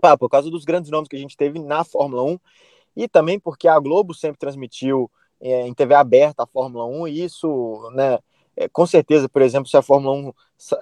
pá, 0.00 0.16
por 0.16 0.28
causa 0.28 0.50
dos 0.50 0.64
grandes 0.64 0.90
nomes 0.90 1.08
que 1.08 1.16
a 1.16 1.18
gente 1.18 1.36
teve 1.36 1.58
na 1.58 1.84
Fórmula 1.84 2.22
1 2.22 2.38
e 2.96 3.08
também 3.08 3.38
porque 3.38 3.68
a 3.68 3.78
Globo 3.78 4.14
sempre 4.14 4.38
transmitiu 4.38 5.10
é, 5.40 5.66
em 5.66 5.74
TV 5.74 5.94
aberta 5.94 6.42
a 6.42 6.46
Fórmula 6.46 6.84
1, 6.84 7.08
e 7.08 7.24
isso, 7.24 7.90
né, 7.94 8.18
é, 8.60 8.68
com 8.68 8.86
certeza, 8.86 9.26
por 9.26 9.40
exemplo, 9.40 9.70
se 9.70 9.76
a 9.78 9.80
Fórmula 9.80 10.14
1 10.14 10.32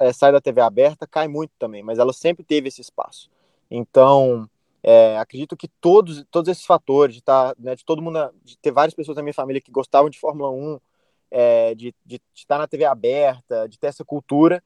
é, 0.00 0.12
sai 0.12 0.32
da 0.32 0.40
TV 0.40 0.60
aberta, 0.60 1.06
cai 1.06 1.28
muito 1.28 1.52
também, 1.60 1.80
mas 1.80 2.00
ela 2.00 2.12
sempre 2.12 2.42
teve 2.42 2.66
esse 2.66 2.80
espaço. 2.80 3.30
Então, 3.70 4.50
é, 4.82 5.16
acredito 5.16 5.56
que 5.56 5.68
todos, 5.68 6.24
todos 6.28 6.50
esses 6.50 6.66
fatores, 6.66 7.14
de, 7.14 7.22
tá, 7.22 7.54
né, 7.56 7.76
de 7.76 7.84
todo 7.84 8.02
mundo, 8.02 8.18
de 8.42 8.58
ter 8.58 8.72
várias 8.72 8.94
pessoas 8.94 9.14
da 9.14 9.22
minha 9.22 9.32
família 9.32 9.60
que 9.60 9.70
gostavam 9.70 10.10
de 10.10 10.18
Fórmula 10.18 10.50
1, 10.50 10.80
é, 11.30 11.74
de, 11.76 11.94
de, 12.04 12.16
de, 12.16 12.22
estar 12.34 12.58
na 12.58 12.66
TV 12.66 12.84
aberta, 12.84 13.68
de 13.68 13.78
ter 13.78 13.86
essa 13.86 14.04
cultura, 14.04 14.60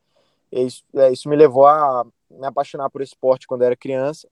isso, 0.50 0.82
é, 0.94 1.12
isso 1.12 1.28
me 1.28 1.37
levou 1.37 1.66
a 1.66 2.06
me 2.30 2.46
apaixonar 2.46 2.88
por 2.88 3.02
esporte 3.02 3.46
quando 3.46 3.60
era 3.60 3.76
criança. 3.76 4.26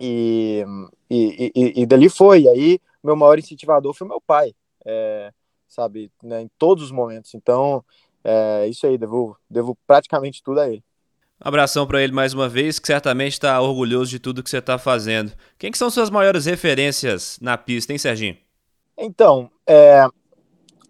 E, 0.00 0.64
e, 1.08 1.52
e, 1.54 1.82
e 1.82 1.86
dali 1.86 2.08
foi. 2.08 2.42
E 2.42 2.48
aí, 2.48 2.80
meu 3.00 3.14
maior 3.14 3.38
incentivador 3.38 3.94
foi 3.94 4.08
meu 4.08 4.20
pai, 4.20 4.52
é, 4.84 5.32
sabe, 5.68 6.10
né, 6.22 6.42
em 6.42 6.50
todos 6.58 6.84
os 6.84 6.90
momentos. 6.90 7.34
Então, 7.34 7.84
é 8.24 8.66
isso 8.66 8.86
aí, 8.86 8.98
devo, 8.98 9.36
devo 9.48 9.76
praticamente 9.86 10.42
tudo 10.42 10.60
a 10.60 10.68
ele. 10.68 10.82
Um 11.44 11.48
abração 11.48 11.86
para 11.86 12.02
ele 12.02 12.12
mais 12.12 12.32
uma 12.32 12.48
vez, 12.48 12.78
que 12.78 12.86
certamente 12.86 13.34
está 13.34 13.60
orgulhoso 13.60 14.10
de 14.10 14.18
tudo 14.18 14.42
que 14.42 14.48
você 14.48 14.58
está 14.58 14.78
fazendo. 14.78 15.32
Quem 15.58 15.70
que 15.70 15.78
são 15.78 15.90
suas 15.90 16.08
maiores 16.08 16.46
referências 16.46 17.38
na 17.40 17.58
pista, 17.58 17.92
hein, 17.92 17.98
Serginho? 17.98 18.36
Então, 18.96 19.50
é, 19.66 20.06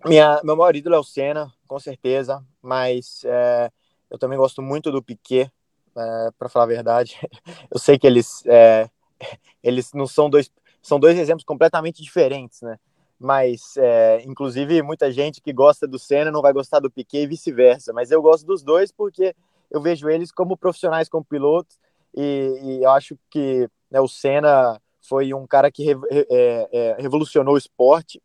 minha, 0.05 0.41
meu 0.45 0.57
maior 0.57 0.77
ídolo 0.77 0.95
é 0.95 0.99
o 0.99 1.03
Senna, 1.03 1.53
com 1.67 1.81
certeza, 1.81 2.45
mas 2.62 3.23
é, 3.25 3.71
eu 4.09 4.19
também 4.19 4.39
gosto 4.39 4.62
muito 4.62 4.93
do 4.93 5.03
Piquet, 5.03 5.51
é, 5.97 6.31
para 6.39 6.49
falar 6.49 6.67
a 6.67 6.69
verdade. 6.69 7.19
Eu 7.71 7.79
sei 7.79 7.99
que 7.99 8.07
eles, 8.07 8.45
é, 8.47 8.89
eles 9.62 9.93
não 9.93 10.07
são 10.07 10.31
dois, 10.31 10.51
são 10.83 11.01
dois 11.01 11.19
exemplos 11.19 11.45
completamente 11.45 12.03
diferentes, 12.03 12.61
né? 12.62 12.79
Mas, 13.18 13.76
é, 13.79 14.22
inclusive, 14.26 14.83
muita 14.83 15.11
gente 15.11 15.40
que 15.40 15.52
gosta 15.52 15.87
do 15.87 15.98
Senna 15.98 16.31
não 16.31 16.42
vai 16.42 16.52
gostar 16.52 16.81
do 16.81 16.90
Piquet 16.90 17.22
e 17.22 17.26
vice-versa. 17.26 17.92
Mas 17.92 18.11
eu 18.11 18.20
gosto 18.20 18.46
dos 18.46 18.62
dois 18.62 18.92
porque 18.92 19.35
eu 19.70 19.81
vejo 19.81 20.09
eles 20.09 20.31
como 20.31 20.57
profissionais, 20.57 21.09
como 21.09 21.24
pilotos, 21.24 21.79
e, 22.14 22.61
e 22.62 22.83
eu 22.83 22.90
acho 22.90 23.18
que 23.31 23.68
né, 23.90 24.00
o 24.00 24.09
Senna 24.09 24.81
foi 25.00 25.33
um 25.35 25.46
cara 25.46 25.70
que 25.70 25.85
re, 25.85 25.94
é, 26.11 26.68
é, 26.72 26.96
revolucionou 26.98 27.55
o 27.55 27.59
esporte. 27.59 28.22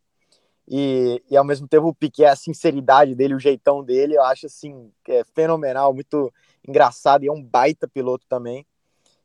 E, 0.68 1.22
e, 1.30 1.36
ao 1.36 1.44
mesmo 1.44 1.66
tempo 1.66 1.88
o 1.88 1.94
Piquet, 1.94 2.24
a 2.24 2.36
sinceridade 2.36 3.14
dele, 3.14 3.34
o 3.34 3.40
jeitão 3.40 3.82
dele, 3.82 4.16
eu 4.16 4.22
acho 4.22 4.46
assim, 4.46 4.90
é 5.08 5.24
fenomenal, 5.34 5.92
muito 5.92 6.32
engraçado 6.66 7.24
e 7.24 7.28
é 7.28 7.32
um 7.32 7.42
baita 7.42 7.88
piloto 7.88 8.24
também. 8.28 8.64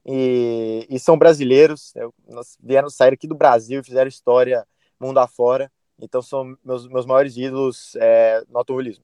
E, 0.06 0.88
e 0.89 0.99
são 0.99 1.17
brasileiros, 1.17 1.93
eu, 1.95 2.13
nós 2.27 2.58
vieram 2.62 2.89
sair 2.89 3.13
aqui 3.13 3.27
do 3.27 3.36
Brasil 3.36 3.82
e 3.82 3.84
fizeram 3.84 4.08
história 4.08 4.65
mundo 5.00 5.20
afora, 5.20 5.72
então 6.00 6.22
são 6.22 6.58
meus, 6.64 6.88
meus 6.88 7.06
maiores 7.06 7.38
ídolos 7.38 7.96
é, 7.96 8.44
no 8.50 8.58
automobilismo. 8.58 9.04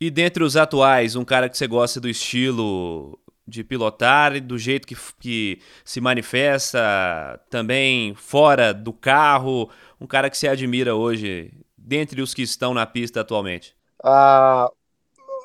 E 0.00 0.10
dentre 0.10 0.42
os 0.42 0.56
atuais, 0.56 1.14
um 1.14 1.24
cara 1.24 1.48
que 1.48 1.56
você 1.56 1.66
gosta 1.66 2.00
do 2.00 2.08
estilo 2.08 3.18
de 3.46 3.62
pilotar 3.62 4.34
e 4.34 4.40
do 4.40 4.58
jeito 4.58 4.86
que, 4.86 4.96
que 5.18 5.60
se 5.84 6.00
manifesta 6.00 7.40
também 7.50 8.14
fora 8.14 8.72
do 8.72 8.92
carro, 8.92 9.70
um 10.00 10.06
cara 10.06 10.30
que 10.30 10.36
você 10.36 10.48
admira 10.48 10.94
hoje, 10.94 11.52
dentre 11.76 12.20
os 12.22 12.34
que 12.34 12.42
estão 12.42 12.72
na 12.72 12.86
pista 12.86 13.20
atualmente? 13.20 13.76
Ah, 14.02 14.70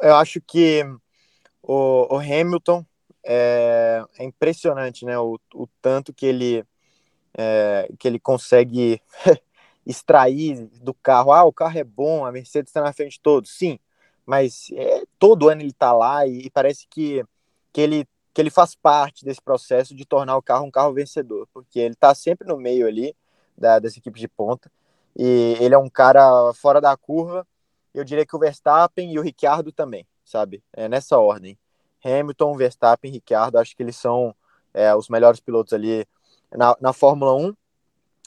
eu 0.01 0.15
acho 0.15 0.39
que 0.41 0.83
o, 1.61 2.15
o 2.15 2.17
Hamilton 2.17 2.85
é, 3.25 4.03
é 4.17 4.23
impressionante, 4.23 5.05
né? 5.05 5.17
O, 5.19 5.39
o, 5.53 5.67
tanto 5.81 6.13
que 6.13 6.25
ele 6.25 6.63
é, 7.37 7.89
que 7.99 8.07
ele 8.07 8.19
consegue 8.19 9.01
extrair 9.87 10.67
do 10.81 10.93
carro. 10.93 11.31
Ah, 11.31 11.43
o 11.43 11.53
carro 11.53 11.77
é 11.77 11.83
bom, 11.83 12.25
a 12.25 12.31
Mercedes 12.31 12.69
está 12.69 12.81
na 12.81 12.93
frente 12.93 13.13
de 13.13 13.21
todos. 13.21 13.57
Sim, 13.57 13.79
mas 14.25 14.69
é, 14.73 15.03
todo 15.17 15.49
ano 15.49 15.61
ele 15.61 15.71
está 15.71 15.93
lá 15.93 16.27
e, 16.27 16.41
e, 16.45 16.49
parece 16.49 16.85
que, 16.89 17.23
que, 17.71 17.81
ele, 17.81 18.07
que 18.33 18.41
ele 18.41 18.49
faz 18.49 18.75
parte 18.75 19.23
desse 19.23 19.41
processo 19.41 19.95
de 19.95 20.05
tornar 20.05 20.35
o 20.37 20.41
carro 20.41 20.65
um 20.65 20.71
carro 20.71 20.93
vencedor, 20.93 21.47
porque 21.53 21.79
ele 21.79 21.93
está 21.93 22.13
sempre 22.13 22.47
no 22.47 22.57
meio 22.57 22.87
ali 22.87 23.15
da, 23.57 23.79
das 23.79 23.95
equipes 23.95 24.19
de 24.19 24.27
ponta 24.27 24.69
e 25.17 25.57
ele 25.59 25.73
é 25.73 25.77
um 25.77 25.89
cara 25.89 26.53
fora 26.53 26.79
da 26.79 26.95
curva. 26.95 27.47
Eu 27.93 28.03
diria 28.03 28.25
que 28.25 28.35
o 28.35 28.39
Verstappen 28.39 29.11
e 29.11 29.17
o 29.17 29.23
Ricciardo 29.23 29.71
também, 29.71 30.05
sabe? 30.23 30.63
É 30.71 30.87
nessa 30.87 31.17
ordem. 31.17 31.57
Hamilton, 32.03 32.55
Verstappen, 32.55 33.11
Ricciardo, 33.11 33.57
acho 33.57 33.75
que 33.75 33.81
eles 33.81 33.95
são 33.95 34.35
é, 34.73 34.93
os 34.93 35.09
melhores 35.09 35.39
pilotos 35.39 35.73
ali 35.73 36.05
na, 36.51 36.77
na 36.79 36.93
Fórmula 36.93 37.33
1 37.33 37.55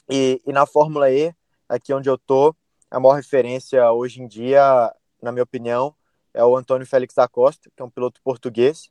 e, 0.09 0.41
e, 0.45 0.51
na 0.51 0.65
Fórmula 0.65 1.09
E, 1.09 1.33
aqui 1.73 1.93
onde 1.93 2.09
eu 2.09 2.17
tô, 2.17 2.55
a 2.89 2.99
maior 2.99 3.15
referência 3.15 3.91
hoje 3.91 4.21
em 4.21 4.27
dia, 4.27 4.93
na 5.21 5.31
minha 5.31 5.43
opinião, 5.43 5.95
é 6.33 6.43
o 6.43 6.55
Antônio 6.55 6.85
Félix 6.85 7.15
da 7.15 7.27
Costa, 7.27 7.69
que 7.75 7.81
é 7.81 7.85
um 7.85 7.89
piloto 7.89 8.21
português, 8.23 8.89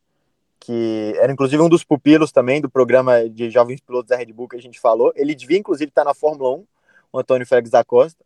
que 0.58 1.14
era 1.16 1.32
inclusive 1.32 1.62
um 1.62 1.68
dos 1.68 1.84
pupilos 1.84 2.32
também 2.32 2.60
do 2.60 2.68
programa 2.68 3.28
de 3.28 3.50
jovens 3.50 3.80
pilotos 3.80 4.08
da 4.08 4.16
Red 4.16 4.32
Bull 4.32 4.48
que 4.48 4.56
a 4.56 4.62
gente 4.62 4.78
falou. 4.78 5.12
Ele 5.16 5.34
devia 5.34 5.58
inclusive 5.58 5.88
estar 5.88 6.04
na 6.04 6.14
Fórmula 6.14 6.56
1, 6.56 6.66
o 7.12 7.18
Antônio 7.18 7.46
Félix 7.46 7.70
da 7.70 7.84
Costa. 7.84 8.24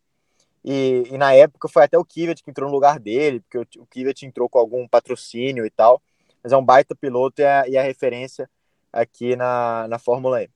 E, 0.65 1.05
e 1.11 1.19
na 1.19 1.33
época 1.33 1.69
foi 1.69 1.85
até 1.85 1.99
o 1.99 2.05
Kvyat 2.05 2.43
que 2.43 2.51
entrou 2.51 2.69
no 2.69 2.75
lugar 2.75 2.99
dele, 2.99 3.41
porque 3.41 3.59
o, 3.59 3.83
o 3.83 3.87
Kvyat 3.87 4.25
entrou 4.25 4.49
com 4.49 4.59
algum 4.59 4.89
patrocínio 4.89 5.67
e 5.67 5.71
tal 5.71 6.01
mas 6.45 6.53
é 6.53 6.57
um 6.59 6.65
baita 6.65 6.95
piloto 6.95 7.41
e 7.41 7.45
é, 7.45 7.71
e 7.71 7.77
é 7.77 7.83
referência 7.83 8.49
aqui 8.93 9.35
na, 9.35 9.89
na 9.89 9.99
Fórmula 9.99 10.43
E. 10.43 10.51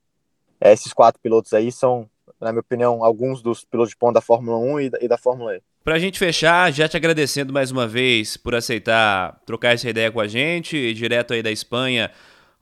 Esses 0.61 0.93
quatro 0.93 1.19
pilotos 1.21 1.55
aí 1.55 1.73
são, 1.73 2.09
na 2.41 2.53
minha 2.53 2.61
opinião, 2.61 3.05
alguns 3.05 3.43
dos 3.43 3.65
pilotos 3.65 3.91
de 3.91 3.97
ponta 3.97 4.15
da 4.15 4.21
Fórmula 4.21 4.59
1 4.59 4.81
e 4.81 4.91
da, 4.91 4.99
e 5.03 5.09
da 5.09 5.19
Fórmula 5.19 5.57
E. 5.57 5.63
Para 5.85 5.95
a 5.95 5.99
gente 5.99 6.19
fechar, 6.19 6.73
já 6.73 6.87
te 6.87 6.97
agradecendo 6.97 7.53
mais 7.53 7.71
uma 7.71 7.87
vez 7.87 8.37
por 8.37 8.55
aceitar 8.55 9.41
trocar 9.47 9.75
essa 9.75 9.89
ideia 9.89 10.11
com 10.13 10.21
a 10.21 10.27
gente, 10.27 10.93
direto 10.95 11.33
aí 11.33 11.43
da 11.43 11.51
Espanha, 11.51 12.11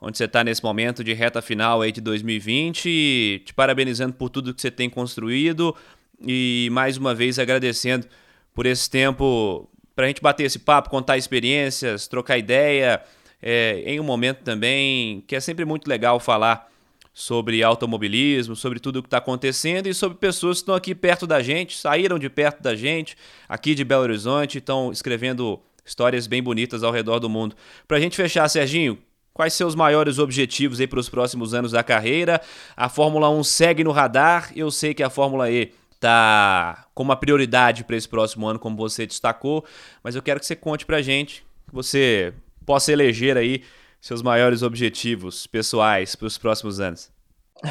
onde 0.00 0.16
você 0.16 0.24
está 0.24 0.44
nesse 0.44 0.62
momento 0.62 1.02
de 1.02 1.12
reta 1.12 1.42
final 1.42 1.82
aí 1.82 1.90
de 1.90 2.00
2020, 2.00 3.42
te 3.44 3.54
parabenizando 3.54 4.14
por 4.14 4.30
tudo 4.30 4.54
que 4.54 4.60
você 4.60 4.70
tem 4.70 4.88
construído 4.88 5.74
e 6.20 6.68
mais 6.72 6.96
uma 6.96 7.14
vez 7.14 7.38
agradecendo 7.38 8.06
por 8.54 8.64
esse 8.64 8.88
tempo 8.88 9.68
para 9.94 10.04
a 10.04 10.08
gente 10.08 10.20
bater 10.20 10.44
esse 10.44 10.58
papo, 10.58 10.90
contar 10.90 11.16
experiências, 11.16 12.06
trocar 12.06 12.38
ideia, 12.38 13.02
é, 13.42 13.82
em 13.86 13.98
um 13.98 14.04
momento 14.04 14.42
também 14.42 15.24
que 15.26 15.34
é 15.34 15.40
sempre 15.40 15.64
muito 15.64 15.88
legal 15.88 16.20
falar 16.20 16.70
sobre 17.18 17.62
automobilismo, 17.62 18.54
sobre 18.54 18.78
tudo 18.78 18.98
o 18.98 19.02
que 19.02 19.06
está 19.06 19.16
acontecendo 19.16 19.86
e 19.86 19.94
sobre 19.94 20.18
pessoas 20.18 20.58
que 20.58 20.64
estão 20.64 20.74
aqui 20.74 20.94
perto 20.94 21.26
da 21.26 21.40
gente, 21.40 21.74
saíram 21.74 22.18
de 22.18 22.28
perto 22.28 22.62
da 22.62 22.74
gente, 22.74 23.16
aqui 23.48 23.74
de 23.74 23.84
Belo 23.84 24.02
Horizonte, 24.02 24.58
estão 24.58 24.92
escrevendo 24.92 25.58
histórias 25.82 26.26
bem 26.26 26.42
bonitas 26.42 26.82
ao 26.82 26.92
redor 26.92 27.18
do 27.18 27.26
mundo. 27.26 27.56
Para 27.88 27.96
a 27.96 28.00
gente 28.00 28.14
fechar, 28.14 28.46
Serginho, 28.50 28.98
quais 29.32 29.54
seus 29.54 29.74
maiores 29.74 30.18
objetivos 30.18 30.78
aí 30.78 30.86
para 30.86 31.00
os 31.00 31.08
próximos 31.08 31.54
anos 31.54 31.72
da 31.72 31.82
carreira? 31.82 32.38
A 32.76 32.86
Fórmula 32.86 33.30
1 33.30 33.44
segue 33.44 33.82
no 33.82 33.92
radar, 33.92 34.52
eu 34.54 34.70
sei 34.70 34.92
que 34.92 35.02
a 35.02 35.08
Fórmula 35.08 35.50
E 35.50 35.72
está 35.92 36.84
como 36.94 37.08
uma 37.08 37.16
prioridade 37.16 37.82
para 37.82 37.96
esse 37.96 38.06
próximo 38.06 38.46
ano, 38.46 38.58
como 38.58 38.76
você 38.76 39.06
destacou, 39.06 39.64
mas 40.04 40.14
eu 40.14 40.20
quero 40.20 40.38
que 40.38 40.44
você 40.44 40.54
conte 40.54 40.84
para 40.84 40.98
a 40.98 41.02
gente, 41.02 41.46
que 41.66 41.74
você 41.74 42.34
possa 42.66 42.92
eleger 42.92 43.38
aí 43.38 43.62
seus 44.06 44.22
maiores 44.22 44.62
objetivos 44.62 45.48
pessoais 45.48 46.14
para 46.14 46.28
os 46.28 46.38
próximos 46.38 46.78
anos. 46.78 47.10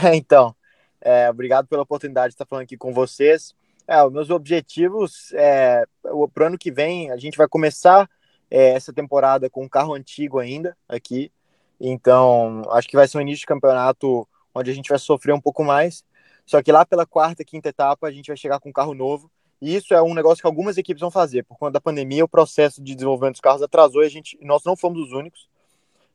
É, 0.04 0.14
então, 0.18 0.54
é, 1.00 1.30
obrigado 1.30 1.66
pela 1.66 1.84
oportunidade 1.84 2.32
de 2.32 2.34
estar 2.34 2.46
falando 2.46 2.64
aqui 2.64 2.76
com 2.76 2.94
vocês. 2.94 3.56
É, 3.88 4.04
os 4.04 4.12
meus 4.12 4.30
objetivos, 4.30 5.32
é, 5.34 5.86
para 6.02 6.14
o 6.14 6.46
ano 6.46 6.58
que 6.58 6.70
vem, 6.70 7.10
a 7.10 7.16
gente 7.16 7.38
vai 7.38 7.48
começar 7.48 8.10
é, 8.52 8.72
essa 8.72 8.92
temporada 8.92 9.50
com 9.50 9.64
um 9.64 9.70
carro 9.70 9.94
antigo 9.94 10.38
ainda 10.38 10.76
aqui. 10.90 11.32
Então, 11.80 12.64
acho 12.72 12.90
que 12.90 12.98
vai 12.98 13.08
ser 13.08 13.18
um 13.18 13.22
início 13.22 13.42
de 13.42 13.46
campeonato 13.46 14.28
onde 14.54 14.70
a 14.70 14.74
gente 14.74 14.90
vai 14.90 15.00
sofrer 15.00 15.34
um 15.34 15.40
pouco 15.40 15.64
mais. 15.64 16.04
Só 16.46 16.62
que 16.62 16.70
lá 16.70 16.86
pela 16.86 17.06
quarta, 17.06 17.46
quinta 17.46 17.70
etapa, 17.70 18.08
a 18.08 18.12
gente 18.12 18.28
vai 18.28 18.36
chegar 18.36 18.60
com 18.60 18.68
um 18.68 18.74
carro 18.74 18.94
novo. 18.94 19.32
E 19.62 19.74
isso 19.74 19.94
é 19.94 20.02
um 20.02 20.14
negócio 20.14 20.42
que 20.42 20.48
algumas 20.48 20.78
equipes 20.78 21.00
vão 21.00 21.10
fazer. 21.10 21.44
Por 21.44 21.58
conta 21.58 21.72
da 21.72 21.82
pandemia, 21.82 22.26
o 22.26 22.28
processo 22.28 22.84
de 22.84 22.94
desenvolvimento 22.94 23.36
dos 23.36 23.42
carros 23.42 23.62
atrasou 23.62 24.04
e 24.04 24.06
a 24.06 24.10
gente, 24.10 24.38
nós 24.42 24.66
não 24.66 24.76
fomos 24.76 25.00
os 25.00 25.14
únicos. 25.14 25.48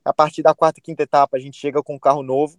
A 0.04 0.12
partir 0.12 0.42
da 0.42 0.54
quarta, 0.54 0.80
quinta 0.80 1.02
etapa, 1.02 1.36
a 1.36 1.40
gente 1.40 1.58
chega 1.58 1.82
com 1.82 1.94
um 1.94 1.98
carro 1.98 2.22
novo, 2.22 2.58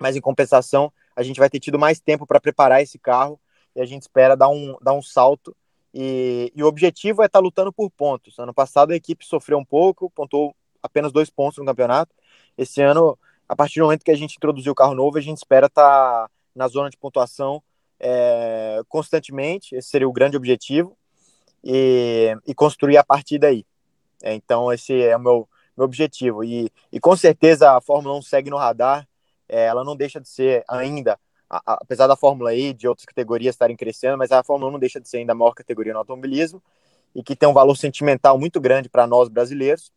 mas 0.00 0.16
em 0.16 0.20
compensação, 0.20 0.92
a 1.14 1.22
gente 1.22 1.38
vai 1.38 1.50
ter 1.50 1.60
tido 1.60 1.78
mais 1.78 2.00
tempo 2.00 2.26
para 2.26 2.40
preparar 2.40 2.82
esse 2.82 2.98
carro 2.98 3.40
e 3.74 3.80
a 3.80 3.86
gente 3.86 4.02
espera 4.02 4.36
dar 4.36 4.48
um, 4.48 4.76
dar 4.80 4.92
um 4.92 5.02
salto. 5.02 5.56
E, 5.92 6.52
e 6.54 6.62
o 6.62 6.66
objetivo 6.66 7.22
é 7.22 7.26
estar 7.26 7.38
tá 7.38 7.42
lutando 7.42 7.72
por 7.72 7.90
pontos. 7.90 8.38
Ano 8.38 8.54
passado 8.54 8.92
a 8.92 8.96
equipe 8.96 9.24
sofreu 9.24 9.58
um 9.58 9.64
pouco, 9.64 10.10
pontuou 10.10 10.54
apenas 10.82 11.12
dois 11.12 11.30
pontos 11.30 11.58
no 11.58 11.64
campeonato. 11.64 12.14
Esse 12.56 12.82
ano, 12.82 13.18
a 13.48 13.56
partir 13.56 13.80
do 13.80 13.84
momento 13.84 14.04
que 14.04 14.10
a 14.10 14.16
gente 14.16 14.36
introduziu 14.36 14.72
o 14.72 14.76
carro 14.76 14.94
novo, 14.94 15.18
a 15.18 15.20
gente 15.20 15.38
espera 15.38 15.66
estar 15.66 15.82
tá 15.82 16.30
na 16.54 16.68
zona 16.68 16.90
de 16.90 16.96
pontuação 16.96 17.62
é, 17.98 18.80
constantemente. 18.88 19.74
Esse 19.74 19.88
seria 19.88 20.08
o 20.08 20.12
grande 20.12 20.36
objetivo. 20.36 20.96
E, 21.64 22.36
e 22.46 22.54
construir 22.54 22.96
a 22.96 23.04
partir 23.04 23.38
daí. 23.38 23.66
É, 24.22 24.32
então, 24.32 24.72
esse 24.72 25.02
é 25.02 25.16
o 25.16 25.20
meu, 25.20 25.48
meu 25.78 25.84
objetivo. 25.84 26.44
E, 26.44 26.70
e 26.92 27.00
com 27.00 27.16
certeza 27.16 27.76
a 27.76 27.80
Fórmula 27.80 28.16
1 28.18 28.22
segue 28.22 28.50
no 28.50 28.56
radar. 28.56 29.08
É, 29.48 29.64
ela 29.64 29.82
não 29.82 29.96
deixa 29.96 30.20
de 30.20 30.28
ser 30.28 30.62
ainda, 30.68 31.18
a, 31.48 31.56
a, 31.64 31.78
apesar 31.80 32.06
da 32.06 32.16
Fórmula 32.16 32.54
E 32.54 32.74
de 32.74 32.86
outras 32.86 33.06
categorias 33.06 33.54
estarem 33.54 33.76
crescendo, 33.76 34.18
mas 34.18 34.30
a 34.30 34.42
Fórmula 34.42 34.68
1 34.70 34.72
não 34.72 34.78
deixa 34.78 35.00
de 35.00 35.08
ser 35.08 35.18
ainda 35.18 35.32
a 35.32 35.34
maior 35.34 35.54
categoria 35.54 35.92
no 35.92 36.00
automobilismo 36.00 36.62
e 37.14 37.22
que 37.22 37.34
tem 37.34 37.48
um 37.48 37.54
valor 37.54 37.76
sentimental 37.76 38.38
muito 38.38 38.60
grande 38.60 38.88
para 38.88 39.06
nós 39.06 39.28
brasileiros. 39.28 39.90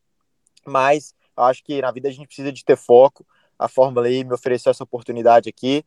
Mas 0.64 1.14
acho 1.36 1.62
que 1.62 1.82
na 1.82 1.90
vida 1.90 2.08
a 2.08 2.12
gente 2.12 2.26
precisa 2.26 2.52
de 2.52 2.64
ter 2.64 2.76
foco. 2.76 3.26
A 3.58 3.68
Fórmula 3.68 4.08
E 4.08 4.24
me 4.24 4.32
ofereceu 4.32 4.70
essa 4.70 4.84
oportunidade 4.84 5.48
aqui. 5.48 5.84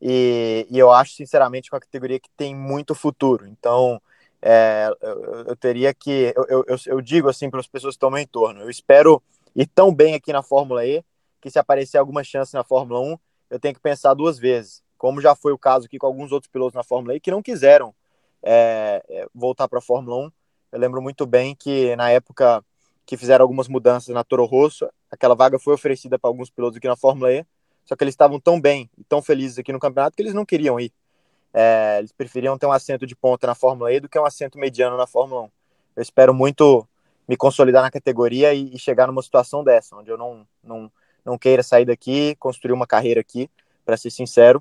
E, 0.00 0.66
e 0.70 0.78
eu 0.78 0.90
acho, 0.90 1.12
sinceramente, 1.12 1.68
que 1.68 1.74
é 1.74 1.76
uma 1.76 1.80
categoria 1.80 2.18
que 2.18 2.30
tem 2.36 2.54
muito 2.54 2.94
futuro. 2.94 3.46
Então, 3.46 4.00
é, 4.40 4.90
eu, 5.02 5.44
eu, 5.48 5.56
teria 5.56 5.92
que. 5.92 6.32
Eu, 6.34 6.64
eu, 6.66 6.76
eu 6.86 7.00
digo 7.00 7.28
assim 7.28 7.50
para 7.50 7.60
as 7.60 7.66
pessoas 7.66 7.92
que 7.92 7.96
estão 7.96 8.06
ao 8.06 8.12
meu 8.12 8.22
entorno: 8.22 8.62
eu 8.62 8.70
espero 8.70 9.22
ir 9.54 9.66
tão 9.66 9.94
bem 9.94 10.14
aqui 10.14 10.32
na 10.32 10.42
Fórmula 10.42 10.86
E 10.86 11.04
que 11.40 11.50
se 11.50 11.58
aparecer 11.58 11.98
alguma 11.98 12.22
chance 12.22 12.54
na 12.54 12.62
Fórmula 12.62 13.00
1, 13.00 13.18
eu 13.50 13.58
tenho 13.58 13.74
que 13.74 13.80
pensar 13.80 14.14
duas 14.14 14.38
vezes. 14.38 14.82
Como 14.98 15.20
já 15.20 15.34
foi 15.34 15.52
o 15.52 15.58
caso 15.58 15.86
aqui 15.86 15.98
com 15.98 16.06
alguns 16.06 16.32
outros 16.32 16.50
pilotos 16.50 16.74
na 16.74 16.84
Fórmula 16.84 17.14
E 17.14 17.20
que 17.20 17.30
não 17.30 17.42
quiseram 17.42 17.94
é, 18.42 19.02
é 19.08 19.26
voltar 19.34 19.68
para 19.68 19.78
a 19.78 19.82
Fórmula 19.82 20.26
1. 20.26 20.32
Eu 20.72 20.78
lembro 20.78 21.02
muito 21.02 21.26
bem 21.26 21.54
que 21.54 21.96
na 21.96 22.10
época 22.10 22.64
que 23.10 23.16
fizeram 23.16 23.42
algumas 23.42 23.66
mudanças 23.66 24.14
na 24.14 24.22
Toro 24.22 24.44
Rosso, 24.44 24.88
aquela 25.10 25.34
vaga 25.34 25.58
foi 25.58 25.74
oferecida 25.74 26.16
para 26.16 26.30
alguns 26.30 26.48
pilotos 26.48 26.76
aqui 26.76 26.86
na 26.86 26.94
Fórmula 26.94 27.32
E, 27.32 27.44
só 27.84 27.96
que 27.96 28.04
eles 28.04 28.12
estavam 28.12 28.38
tão 28.38 28.60
bem 28.60 28.88
e 28.96 29.02
tão 29.02 29.20
felizes 29.20 29.58
aqui 29.58 29.72
no 29.72 29.80
campeonato 29.80 30.14
que 30.14 30.22
eles 30.22 30.32
não 30.32 30.44
queriam 30.44 30.78
ir. 30.78 30.92
É, 31.52 31.96
eles 31.98 32.12
preferiam 32.12 32.56
ter 32.56 32.66
um 32.66 32.72
assento 32.72 33.04
de 33.04 33.16
ponta 33.16 33.48
na 33.48 33.54
Fórmula 33.56 33.92
E 33.92 33.98
do 33.98 34.08
que 34.08 34.16
um 34.16 34.24
assento 34.24 34.56
mediano 34.58 34.96
na 34.96 35.08
Fórmula 35.08 35.42
1. 35.42 35.44
Eu 35.96 36.02
espero 36.02 36.32
muito 36.32 36.86
me 37.30 37.36
consolidar 37.36 37.80
na 37.80 37.92
categoria 37.92 38.52
e, 38.52 38.74
e 38.74 38.78
chegar 38.78 39.06
numa 39.06 39.22
situação 39.22 39.62
dessa, 39.62 39.94
onde 39.94 40.10
eu 40.10 40.18
não, 40.18 40.44
não, 40.64 40.90
não 41.24 41.38
queira 41.38 41.62
sair 41.62 41.84
daqui, 41.84 42.34
construir 42.40 42.72
uma 42.72 42.88
carreira 42.88 43.20
aqui, 43.20 43.48
para 43.84 43.96
ser 43.96 44.10
sincero, 44.10 44.60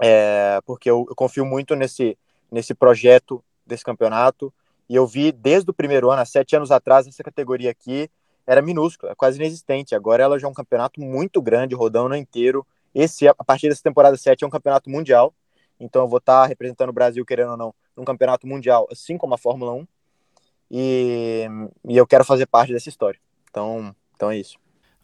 é, 0.00 0.62
porque 0.64 0.90
eu, 0.90 1.04
eu, 1.06 1.14
confio 1.14 1.44
muito 1.44 1.76
nesse, 1.76 2.16
nesse 2.50 2.74
projeto 2.74 3.44
desse 3.66 3.84
campeonato. 3.84 4.50
E 4.88 4.94
eu 4.94 5.06
vi 5.06 5.30
desde 5.30 5.70
o 5.70 5.74
primeiro 5.74 6.10
ano, 6.10 6.22
há 6.22 6.24
sete 6.24 6.56
anos 6.56 6.70
atrás, 6.70 7.06
essa 7.06 7.22
categoria 7.22 7.70
aqui 7.70 8.08
era 8.46 8.62
minúscula, 8.62 9.14
quase 9.14 9.38
inexistente. 9.38 9.94
Agora 9.94 10.22
ela 10.22 10.38
já 10.38 10.46
é 10.46 10.50
um 10.50 10.54
campeonato 10.54 11.02
muito 11.02 11.42
grande, 11.42 11.74
rodando 11.74 12.16
inteiro. 12.16 12.66
Esse, 12.94 13.28
a 13.28 13.34
partir 13.34 13.68
dessa 13.68 13.82
temporada 13.82 14.16
7, 14.16 14.42
é 14.42 14.46
um 14.46 14.50
campeonato 14.50 14.88
mundial. 14.88 15.34
Então 15.78 16.00
eu 16.04 16.08
vou 16.08 16.18
estar 16.18 16.46
representando 16.46 16.88
o 16.88 16.94
Brasil, 16.94 17.26
querendo 17.26 17.50
ou 17.50 17.56
não, 17.58 17.74
num 17.94 18.06
campeonato 18.06 18.46
mundial, 18.46 18.88
assim 18.90 19.18
como 19.18 19.34
a 19.34 19.38
Fórmula 19.38 19.74
1. 19.74 19.86
E, 20.70 21.46
e 21.88 21.96
eu 21.96 22.06
quero 22.06 22.24
fazer 22.24 22.46
parte 22.46 22.72
dessa 22.72 22.88
história. 22.88 23.18
Então, 23.50 23.94
então 24.14 24.30
é 24.30 24.38
isso. 24.38 24.56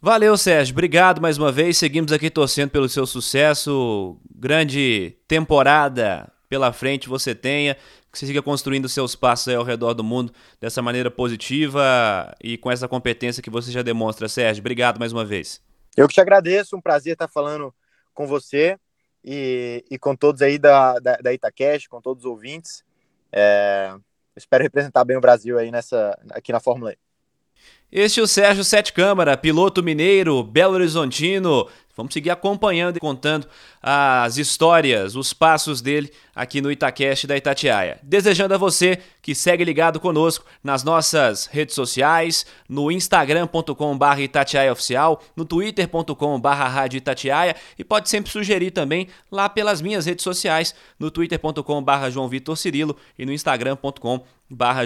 Valeu, 0.02 0.36
Sérgio. 0.36 0.72
Obrigado 0.72 1.20
mais 1.20 1.36
uma 1.36 1.52
vez. 1.52 1.76
Seguimos 1.76 2.10
aqui 2.10 2.30
torcendo 2.30 2.70
pelo 2.70 2.88
seu 2.88 3.06
sucesso. 3.06 4.18
Grande 4.34 5.16
temporada 5.28 6.32
pela 6.48 6.72
frente 6.72 7.08
você 7.08 7.34
tenha. 7.34 7.74
Que 8.10 8.18
você 8.18 8.26
siga 8.26 8.42
construindo 8.42 8.88
seus 8.88 9.14
passos 9.14 9.48
aí 9.48 9.54
ao 9.54 9.62
redor 9.62 9.94
do 9.94 10.02
mundo 10.02 10.32
dessa 10.60 10.80
maneira 10.82 11.10
positiva 11.10 12.34
e 12.42 12.56
com 12.56 12.70
essa 12.70 12.88
competência 12.88 13.42
que 13.42 13.50
você 13.50 13.70
já 13.70 13.82
demonstra, 13.82 14.28
Sérgio. 14.28 14.60
Obrigado 14.60 14.98
mais 14.98 15.12
uma 15.12 15.24
vez. 15.24 15.62
Eu 15.96 16.08
que 16.08 16.14
te 16.14 16.20
agradeço. 16.20 16.76
Um 16.76 16.80
prazer 16.80 17.12
estar 17.12 17.28
falando 17.28 17.72
com 18.14 18.26
você 18.26 18.78
e, 19.24 19.84
e 19.90 19.98
com 19.98 20.16
todos 20.16 20.42
aí 20.42 20.58
da, 20.58 20.98
da, 20.98 21.16
da 21.16 21.32
Itacash, 21.32 21.86
com 21.86 22.00
todos 22.00 22.24
os 22.24 22.30
ouvintes. 22.30 22.82
É, 23.30 23.94
espero 24.36 24.62
representar 24.62 25.04
bem 25.04 25.16
o 25.16 25.20
Brasil 25.20 25.58
aí 25.58 25.70
nessa, 25.70 26.18
aqui 26.30 26.52
na 26.52 26.60
Fórmula 26.60 26.92
E. 26.92 26.98
Este 27.92 28.20
é 28.20 28.22
o 28.22 28.26
Sérgio 28.26 28.62
Sete 28.62 28.92
Câmara, 28.92 29.36
piloto 29.36 29.82
mineiro, 29.82 30.42
Belo 30.44 30.74
Horizontino. 30.74 31.68
Vamos 32.00 32.14
seguir 32.14 32.30
acompanhando 32.30 32.96
e 32.96 33.00
contando 33.00 33.46
as 33.82 34.38
histórias, 34.38 35.14
os 35.14 35.34
passos 35.34 35.82
dele 35.82 36.10
aqui 36.34 36.62
no 36.62 36.72
Itacast 36.72 37.26
da 37.26 37.36
Itatiaia. 37.36 37.98
Desejando 38.02 38.54
a 38.54 38.58
você 38.58 38.98
que 39.20 39.34
segue 39.34 39.62
ligado 39.64 40.00
conosco 40.00 40.46
nas 40.64 40.82
nossas 40.82 41.44
redes 41.44 41.74
sociais, 41.74 42.46
no 42.66 42.90
instagram.com.br 42.90 44.20
itatiaiaoficial, 44.20 45.22
no 45.36 45.44
twitter.com.br 45.44 46.48
rádio 46.48 46.96
Itatiaia 46.96 47.54
e 47.78 47.84
pode 47.84 48.08
sempre 48.08 48.32
sugerir 48.32 48.70
também 48.70 49.08
lá 49.30 49.48
pelas 49.48 49.82
minhas 49.82 50.06
redes 50.06 50.24
sociais, 50.24 50.74
no 50.98 51.10
twitter.com.br 51.10 52.10
João 52.10 52.28
Vitor 52.28 52.56
Cirilo 52.56 52.96
e 53.18 53.26
no 53.26 53.32
instagram.com 53.32 54.24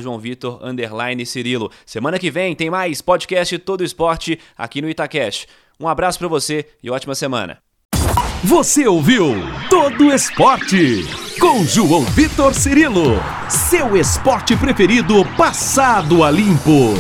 João 0.03 0.19
Vitor 0.19 0.61
Cirilo. 1.25 1.71
Semana 1.87 2.19
que 2.19 2.31
vem 2.31 2.55
tem 2.55 2.69
mais 2.69 3.01
podcast 3.01 3.57
Todo 3.59 3.85
Esporte 3.85 4.39
aqui 4.59 4.83
no 4.83 4.91
Itacast. 4.91 5.47
Um 5.79 5.89
abraço 5.89 6.19
para 6.19 6.29
você 6.29 6.67
e 6.83 6.91
ótima 6.91 7.15
semana. 7.15 7.59
Você 8.43 8.87
ouviu 8.87 9.35
Todo 9.71 10.13
Esporte 10.13 11.05
com 11.41 11.65
João 11.65 12.03
Vitor 12.03 12.55
Cirilo, 12.55 13.21
seu 13.49 13.97
esporte 13.97 14.57
preferido 14.57 15.25
passado 15.37 16.23
a 16.23 16.31
limpo. 16.31 16.95